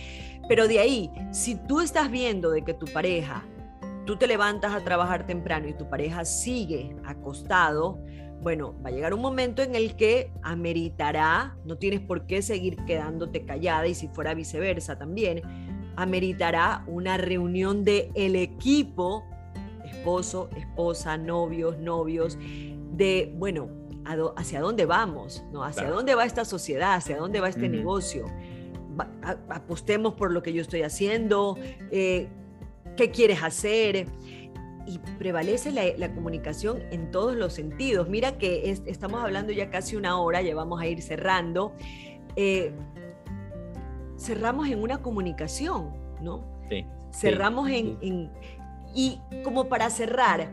[0.49, 3.45] Pero de ahí, si tú estás viendo de que tu pareja
[4.07, 8.01] tú te levantas a trabajar temprano y tu pareja sigue acostado,
[8.41, 12.77] bueno, va a llegar un momento en el que ameritará, no tienes por qué seguir
[12.87, 15.43] quedándote callada y si fuera viceversa también,
[15.95, 19.25] ameritará una reunión de el equipo,
[19.85, 22.37] esposo, esposa, novios, novios,
[22.93, 23.69] de, bueno,
[24.37, 25.63] hacia dónde vamos, ¿no?
[25.63, 28.27] Hacia dónde va esta sociedad, hacia dónde va este negocio.
[29.49, 31.57] apostemos por lo que yo estoy haciendo,
[31.93, 32.29] eh,
[32.97, 34.07] qué quieres hacer.
[34.85, 38.09] Y prevalece la, comunicación en todos los sentidos.
[38.09, 41.73] Mira que estamos hablando ya casi una hora, ya vamos a ir cerrando.
[42.35, 42.73] Eh,
[44.19, 46.45] cerramos en una comunicación, ¿no?
[46.69, 46.85] Sí.
[47.13, 48.31] Cerramos en,
[48.95, 50.51] Y como para cerrar,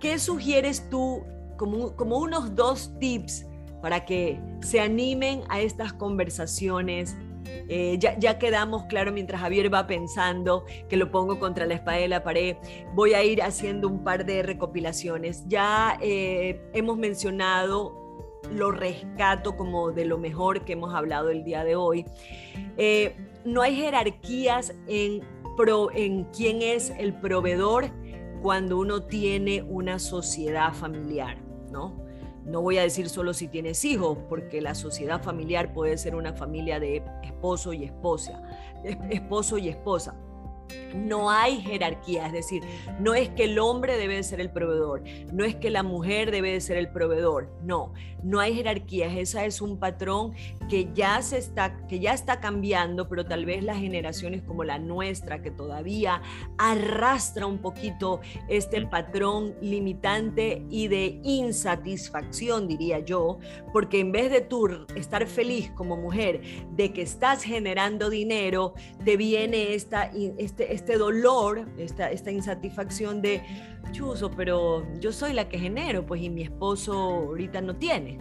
[0.00, 1.22] ¿qué sugieres tú
[1.56, 3.46] como, como unos dos tips
[3.80, 10.64] para que se animen a estas conversaciones eh, ya, quedamos claro mientras Javier va pensando
[10.88, 12.56] que lo pongo contra la espada de la pared.
[12.94, 15.44] Voy a ir haciendo un par de recopilaciones.
[15.48, 18.02] Ya eh, hemos mencionado
[18.50, 22.04] lo rescato como de lo mejor que hemos hablado el día de hoy.
[22.76, 25.22] Eh, no hay jerarquías en,
[25.94, 27.90] en quién es el proveedor
[28.42, 31.38] cuando uno tiene una sociedad familiar,
[31.70, 32.02] ¿no?
[32.44, 36.32] No voy a decir solo si tienes hijos, porque la sociedad familiar puede ser una
[36.32, 38.42] familia de esposo y esposa,
[39.10, 40.16] esposo y esposa.
[40.94, 42.62] No hay jerarquía, es decir,
[42.98, 45.02] no es que el hombre debe ser el proveedor,
[45.32, 47.92] no es que la mujer debe ser el proveedor, no,
[48.22, 50.32] no hay jerarquías, esa es un patrón
[50.68, 54.78] que ya se está que ya está cambiando, pero tal vez las generaciones como la
[54.78, 56.22] nuestra que todavía
[56.58, 63.38] arrastra un poquito este patrón limitante y de insatisfacción, diría yo,
[63.72, 69.16] porque en vez de tú estar feliz como mujer de que estás generando dinero, te
[69.16, 73.42] viene esta este este dolor, esta, esta insatisfacción de,
[73.92, 78.18] chuzo, pero yo soy la que genero, pues y mi esposo ahorita no tiene.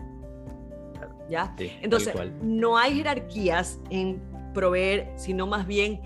[1.30, 1.56] ¿Ya?
[1.82, 4.22] Entonces, no hay jerarquías en
[4.54, 6.02] proveer, sino más bien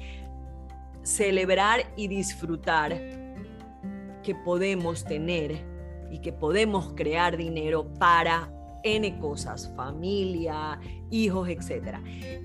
[1.01, 2.91] celebrar y disfrutar
[4.21, 5.65] que podemos tener
[6.11, 8.51] y que podemos crear dinero para
[8.83, 10.79] N cosas, familia,
[11.23, 11.97] hijos, etc.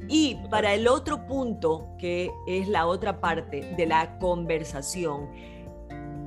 [0.08, 5.28] Y para el otro punto, que es la otra parte de la conversación,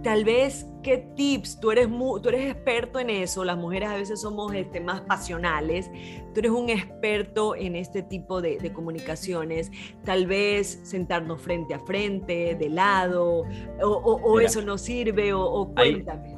[0.04, 4.20] tal vez qué tips, tú eres, tú eres experto en eso, las mujeres a veces
[4.20, 5.90] somos este, más pasionales,
[6.34, 9.72] tú eres un experto en este tipo de, comunicaciones,
[10.04, 13.44] tal vez sentarnos frente a frente, de lado,
[13.82, 16.38] o, eso no sirve, o, cuéntame.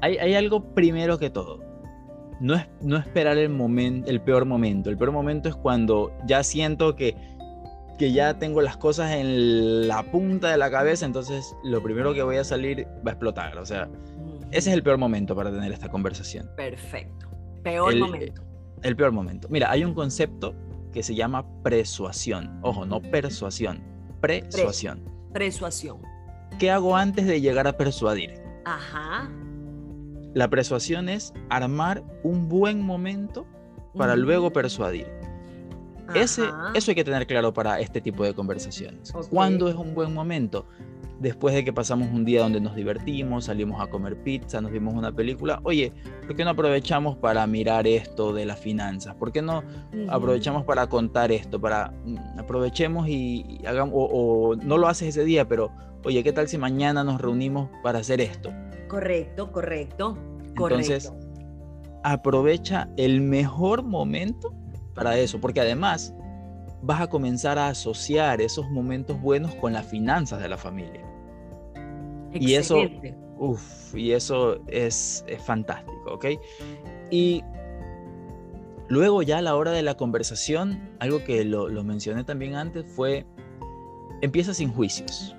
[0.00, 1.71] hay, hay algo primero que todo
[2.42, 4.90] no, es, no esperar el, momento, el peor momento.
[4.90, 7.16] El peor momento es cuando ya siento que,
[7.98, 12.22] que ya tengo las cosas en la punta de la cabeza, entonces lo primero que
[12.24, 13.56] voy a salir va a explotar.
[13.58, 13.88] O sea,
[14.50, 16.50] ese es el peor momento para tener esta conversación.
[16.56, 17.30] Perfecto.
[17.62, 18.42] Peor momento.
[18.82, 19.46] El peor momento.
[19.48, 20.52] Mira, hay un concepto
[20.92, 22.58] que se llama persuasión.
[22.62, 23.80] Ojo, no persuasión.
[24.20, 25.04] Persuasión.
[25.32, 25.98] Persuasión.
[26.58, 28.34] ¿Qué hago antes de llegar a persuadir?
[28.64, 29.30] Ajá.
[30.34, 33.46] La persuasión es armar un buen momento
[33.96, 35.06] para luego persuadir.
[36.14, 36.42] Ese,
[36.74, 39.12] eso hay que tener claro para este tipo de conversaciones.
[39.30, 40.66] ¿Cuándo es un buen momento?
[41.20, 44.94] Después de que pasamos un día donde nos divertimos, salimos a comer pizza, nos vimos
[44.94, 45.60] una película.
[45.62, 45.92] Oye,
[46.26, 49.14] ¿por qué no aprovechamos para mirar esto de las finanzas?
[49.14, 49.62] ¿Por qué no
[50.08, 51.60] aprovechamos para contar esto?
[51.60, 55.70] Para mm, aprovechemos y, hagamos, o no lo haces ese día, pero
[56.04, 58.52] oye, ¿qué tal si mañana nos reunimos para hacer esto?
[58.92, 60.18] Correcto, correcto,
[60.48, 61.10] Entonces,
[62.04, 64.52] aprovecha el mejor momento
[64.94, 66.14] para eso, porque además
[66.82, 71.00] vas a comenzar a asociar esos momentos buenos con las finanzas de la familia.
[72.34, 72.76] Y eso,
[73.38, 76.26] uf, y eso es, fantástico, ¿ok?
[77.10, 77.42] Y
[78.88, 83.24] luego ya a la hora de la conversación, algo que lo, mencioné también antes fue,
[84.20, 85.34] empieza sin juicios.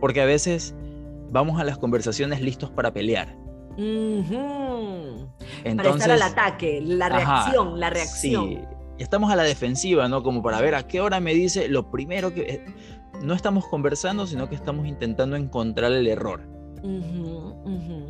[0.00, 0.74] Porque a veces
[1.34, 3.36] vamos a las conversaciones listos para pelear.
[3.76, 5.26] Entonces,
[5.76, 8.48] para estar al ataque, la reacción, la reacción.
[8.50, 8.58] Sí,
[8.98, 10.22] estamos a la defensiva, ¿no?
[10.22, 12.42] Como para ver a qué hora me dice lo primero que...
[12.42, 12.64] Eh,
[13.20, 16.42] no estamos conversando, sino que estamos intentando encontrar el error.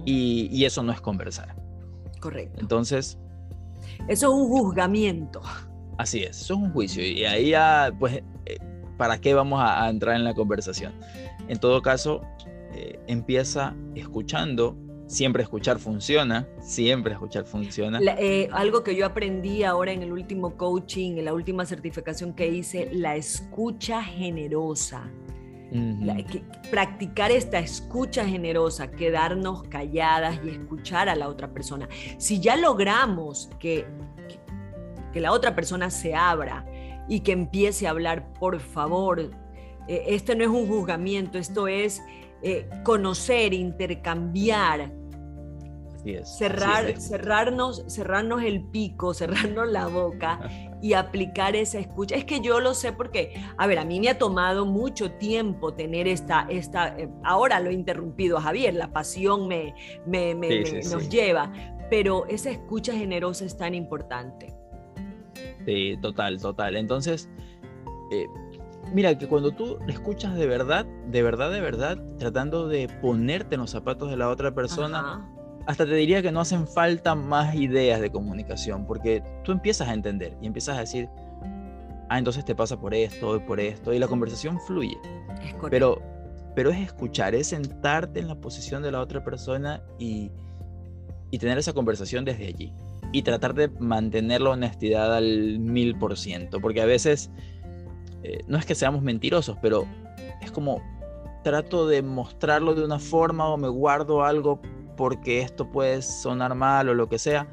[0.04, 1.56] Y, y, eso no es conversar.
[2.20, 2.60] Correcto.
[2.60, 3.18] Entonces...
[4.08, 5.40] Eso es un juzgamiento.
[5.96, 7.02] Así es, eso es un juicio.
[7.02, 8.58] Y ahí ya, pues, eh,
[8.98, 10.92] ¿para qué vamos a entrar en la conversación?
[11.48, 12.22] En todo caso,
[12.74, 14.76] eh, empieza escuchando.
[15.06, 18.00] Siempre escuchar funciona, siempre escuchar funciona.
[18.18, 22.48] Eh, algo que yo aprendí ahora en el último coaching, en la última certificación que
[22.48, 25.10] hice, la escucha generosa.
[26.70, 31.88] practicar esta escucha generosa, quedarnos calladas y escuchar a la otra persona.
[32.18, 33.84] Si ya logramos que,
[35.12, 36.64] que, la otra persona se abra
[37.08, 39.30] y que empiece a hablar, por favor,
[39.88, 42.02] eh, este no es un juzgamiento, esto es
[42.46, 44.92] eh, conocer, intercambiar.
[46.24, 50.50] Cerrar, cerrarnos, cerrarnos el pico, cerrarnos la boca
[50.82, 52.14] y aplicar esa escucha.
[52.14, 55.72] Es que yo lo sé porque, a ver, a mí me ha tomado mucho tiempo
[55.72, 59.74] tener esta, esta eh, ahora lo he interrumpido Javier, la pasión me,
[60.06, 61.50] me, nos lleva,
[61.88, 64.54] pero esa escucha generosa es tan importante.
[65.64, 66.76] Sí, total, total.
[66.76, 67.30] Entonces,
[68.12, 68.26] eh,
[68.92, 73.62] mira, que cuando tú escuchas de verdad, de verdad, de verdad, tratando de ponerte en
[73.62, 75.28] los zapatos de la otra persona,
[75.66, 79.94] hasta te diría que no hacen falta más ideas de comunicación, porque tú empiezas a
[79.94, 81.08] entender y empiezas a decir,
[82.08, 84.98] ah, entonces te pasa por esto, por esto, y la conversación fluye.
[85.70, 86.02] pero,
[86.54, 90.30] pero es escuchar, es sentarte en la posición de la otra persona y,
[91.30, 92.72] y tener esa conversación desde allí.
[93.12, 97.30] Y tratar de mantener la honestidad al mil por ciento, porque a veces
[98.24, 99.86] eh, no es que seamos mentirosos, pero
[100.40, 100.82] es como
[101.42, 104.60] trato de mostrarlo de una forma o me guardo algo
[104.96, 107.46] porque esto puede sonar mal o lo que sea.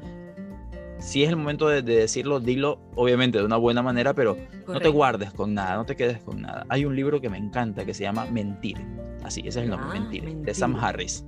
[0.98, 4.88] si es el momento de, decirlo, dilo obviamente de una buena manera, pero no te
[4.88, 6.64] guardes con nada, no te quedes con nada.
[6.70, 8.78] Hay un libro que me encanta que se llama Mentir,
[9.24, 11.26] así, ese es el nombre, ah, Mentir, de Sam Harris.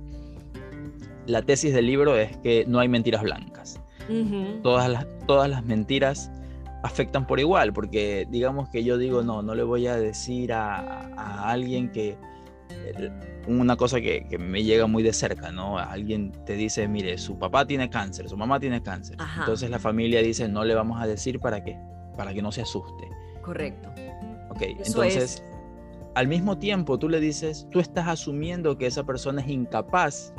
[1.27, 3.79] La tesis del libro es que no hay mentiras blancas.
[4.63, 6.31] todas, las, todas las mentiras
[6.85, 11.49] afectan por igual, porque digamos que yo digo, no, no le voy a decir a,
[11.49, 12.15] alguien que
[13.47, 15.79] una cosa que, me llega muy de cerca, ¿no?
[15.79, 19.17] Alguien te dice, mire, su papá tiene cáncer, su mamá tiene cáncer.
[19.39, 21.75] Entonces la familia dice, no le vamos a decir para qué,
[22.15, 23.09] para que no se asuste.
[23.41, 23.89] Correcto.
[24.51, 25.43] Ok, entonces,
[26.13, 30.33] al mismo tiempo tú le dices, tú estás asumiendo que esa persona es incapaz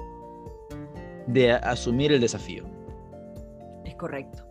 [1.27, 2.65] de asumir el desafío.
[3.85, 4.46] Es correcto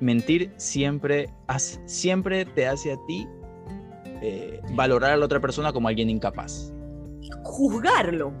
[0.00, 1.30] mentir siempre,
[1.86, 3.26] siempre te hace a ti
[4.22, 6.72] eh, valorar a la otra persona como alguien incapaz.
[7.42, 8.32] Juzgarlo.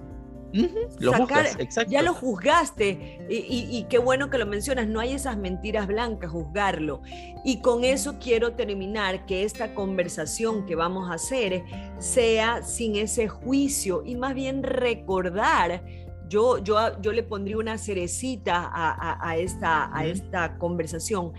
[1.00, 1.12] lo
[1.58, 1.90] exacto.
[1.90, 7.02] Ya lo juzgaste y, qué bueno que lo mencionas, no hay esas mentiras blancas, juzgarlo.
[7.44, 11.64] Y con eso quiero terminar que esta conversación que vamos a hacer
[11.98, 15.82] sea sin ese juicio y más bien recordar
[16.28, 21.32] yo, yo, le pondría una cerecita a, esta, a esta conversación.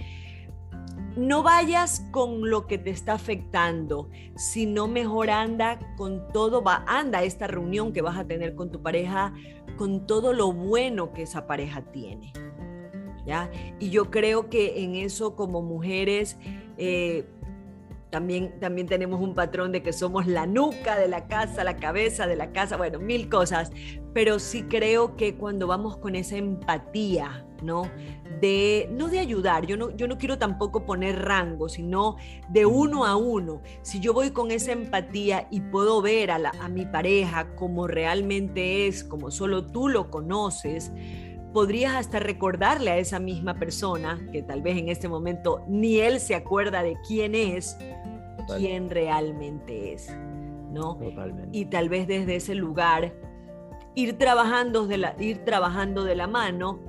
[1.17, 7.19] No vayas con lo que te está afectando, sino mejor anda con todo, va, anda
[7.19, 9.33] a esta reunión que vas a tener con tu pareja,
[9.77, 12.33] con todo lo bueno que esa pareja tiene.
[13.25, 13.49] ¿Ya?
[13.79, 16.37] Y yo creo que en eso como mujeres
[16.77, 17.25] eh,
[18.15, 22.27] también, también tenemos un patrón de que somos la nuca de la casa, la cabeza
[22.27, 23.71] de la casa, bueno, mil cosas,
[24.15, 27.91] pero sí creo que cuando vamos con esa empatía, ¿no?
[28.39, 32.15] De, no de ayudar, yo no, yo no quiero tampoco poner rango, sino
[32.47, 33.61] de uno a uno.
[33.81, 38.87] Si yo voy con esa empatía y puedo ver a, a mi pareja como realmente
[38.87, 40.93] es, como solo tú lo conoces,
[41.51, 46.21] podrías hasta recordarle a esa misma persona, que tal vez en este momento ni él
[46.21, 47.77] se acuerda de quién es,
[48.55, 50.09] quién realmente es,
[50.71, 50.95] ¿no?
[50.95, 51.49] Totalmente.
[51.51, 53.13] Y tal vez desde ese lugar
[53.95, 56.79] ir trabajando de la, ir trabajando de la mano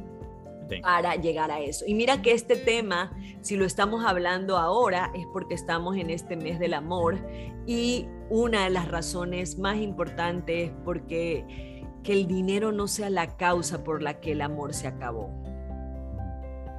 [0.82, 1.84] para llegar a eso.
[1.86, 6.36] Y mira que este tema, si lo estamos hablando ahora, es porque estamos en este
[6.36, 7.18] mes del amor
[7.66, 13.36] y una de las razones más importantes es porque que el dinero no sea la
[13.36, 15.30] causa por la que el amor se acabó.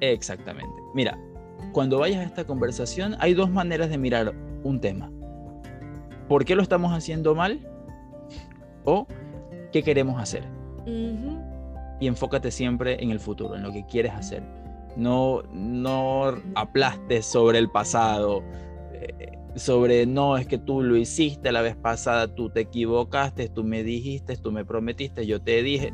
[0.00, 0.82] Exactamente.
[0.94, 1.18] Mira,
[1.72, 4.32] cuando vayas a esta conversación, hay dos maneras de mirar
[4.62, 5.10] un tema
[6.30, 7.58] por qué lo estamos haciendo mal
[8.84, 9.08] o
[9.72, 10.44] qué queremos hacer.
[10.86, 14.44] Y enfócate siempre en el futuro, en lo que quieres hacer.
[14.94, 18.44] No, no aplastes sobre el pasado,
[18.92, 23.64] eh, sobre no, es que tú lo hiciste la vez pasada, tú te equivocaste, tú
[23.64, 25.92] me dijiste, tú me prometiste, yo te dije.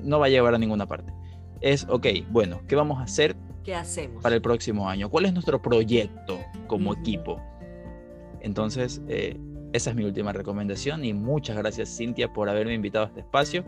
[0.00, 1.12] No va a llevar a ninguna parte.
[1.60, 3.34] Es, ok, bueno, ¿qué vamos a hacer?
[3.64, 4.22] ¿Qué hacemos?
[4.22, 5.10] Para el próximo año.
[5.10, 6.38] ¿Cuál es nuestro proyecto
[6.68, 7.42] como equipo?
[8.42, 9.36] Entonces, eh,
[9.76, 13.64] esa es mi última recomendación y muchas gracias Cintia por haberme invitado a este espacio.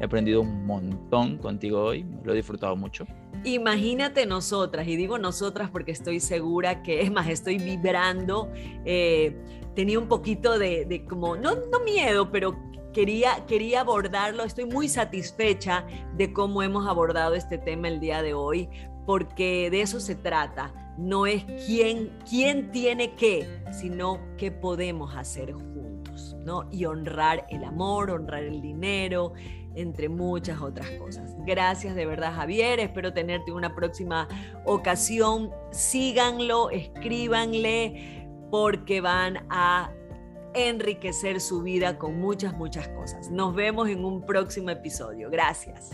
[0.00, 3.06] He aprendido un montón contigo hoy, lo he disfrutado mucho.
[3.44, 8.50] Imagínate nosotras, y digo nosotras porque estoy segura que, es más, estoy vibrando,
[8.84, 9.34] eh,
[9.74, 12.54] tenía un poquito de, como, no, no miedo, pero
[12.92, 18.34] quería, quería abordarlo, estoy muy satisfecha de cómo hemos abordado este tema el día de
[18.34, 18.68] hoy,
[19.06, 20.85] porque de eso se trata.
[20.98, 26.68] No es quién, quién tiene qué, sino qué podemos hacer juntos, ¿no?
[26.70, 29.32] Y honrar el amor, honrar el dinero,
[29.74, 31.34] entre muchas otras cosas.
[31.46, 34.26] Gracias de verdad Javier, espero tenerte en una próxima
[34.64, 35.50] ocasión.
[35.70, 39.92] Síganlo, escríbanle porque van a
[40.54, 43.30] enriquecer su vida con muchas, muchas cosas.
[43.30, 45.30] Nos vemos en un próximo episodio.
[45.30, 45.90] Gracias.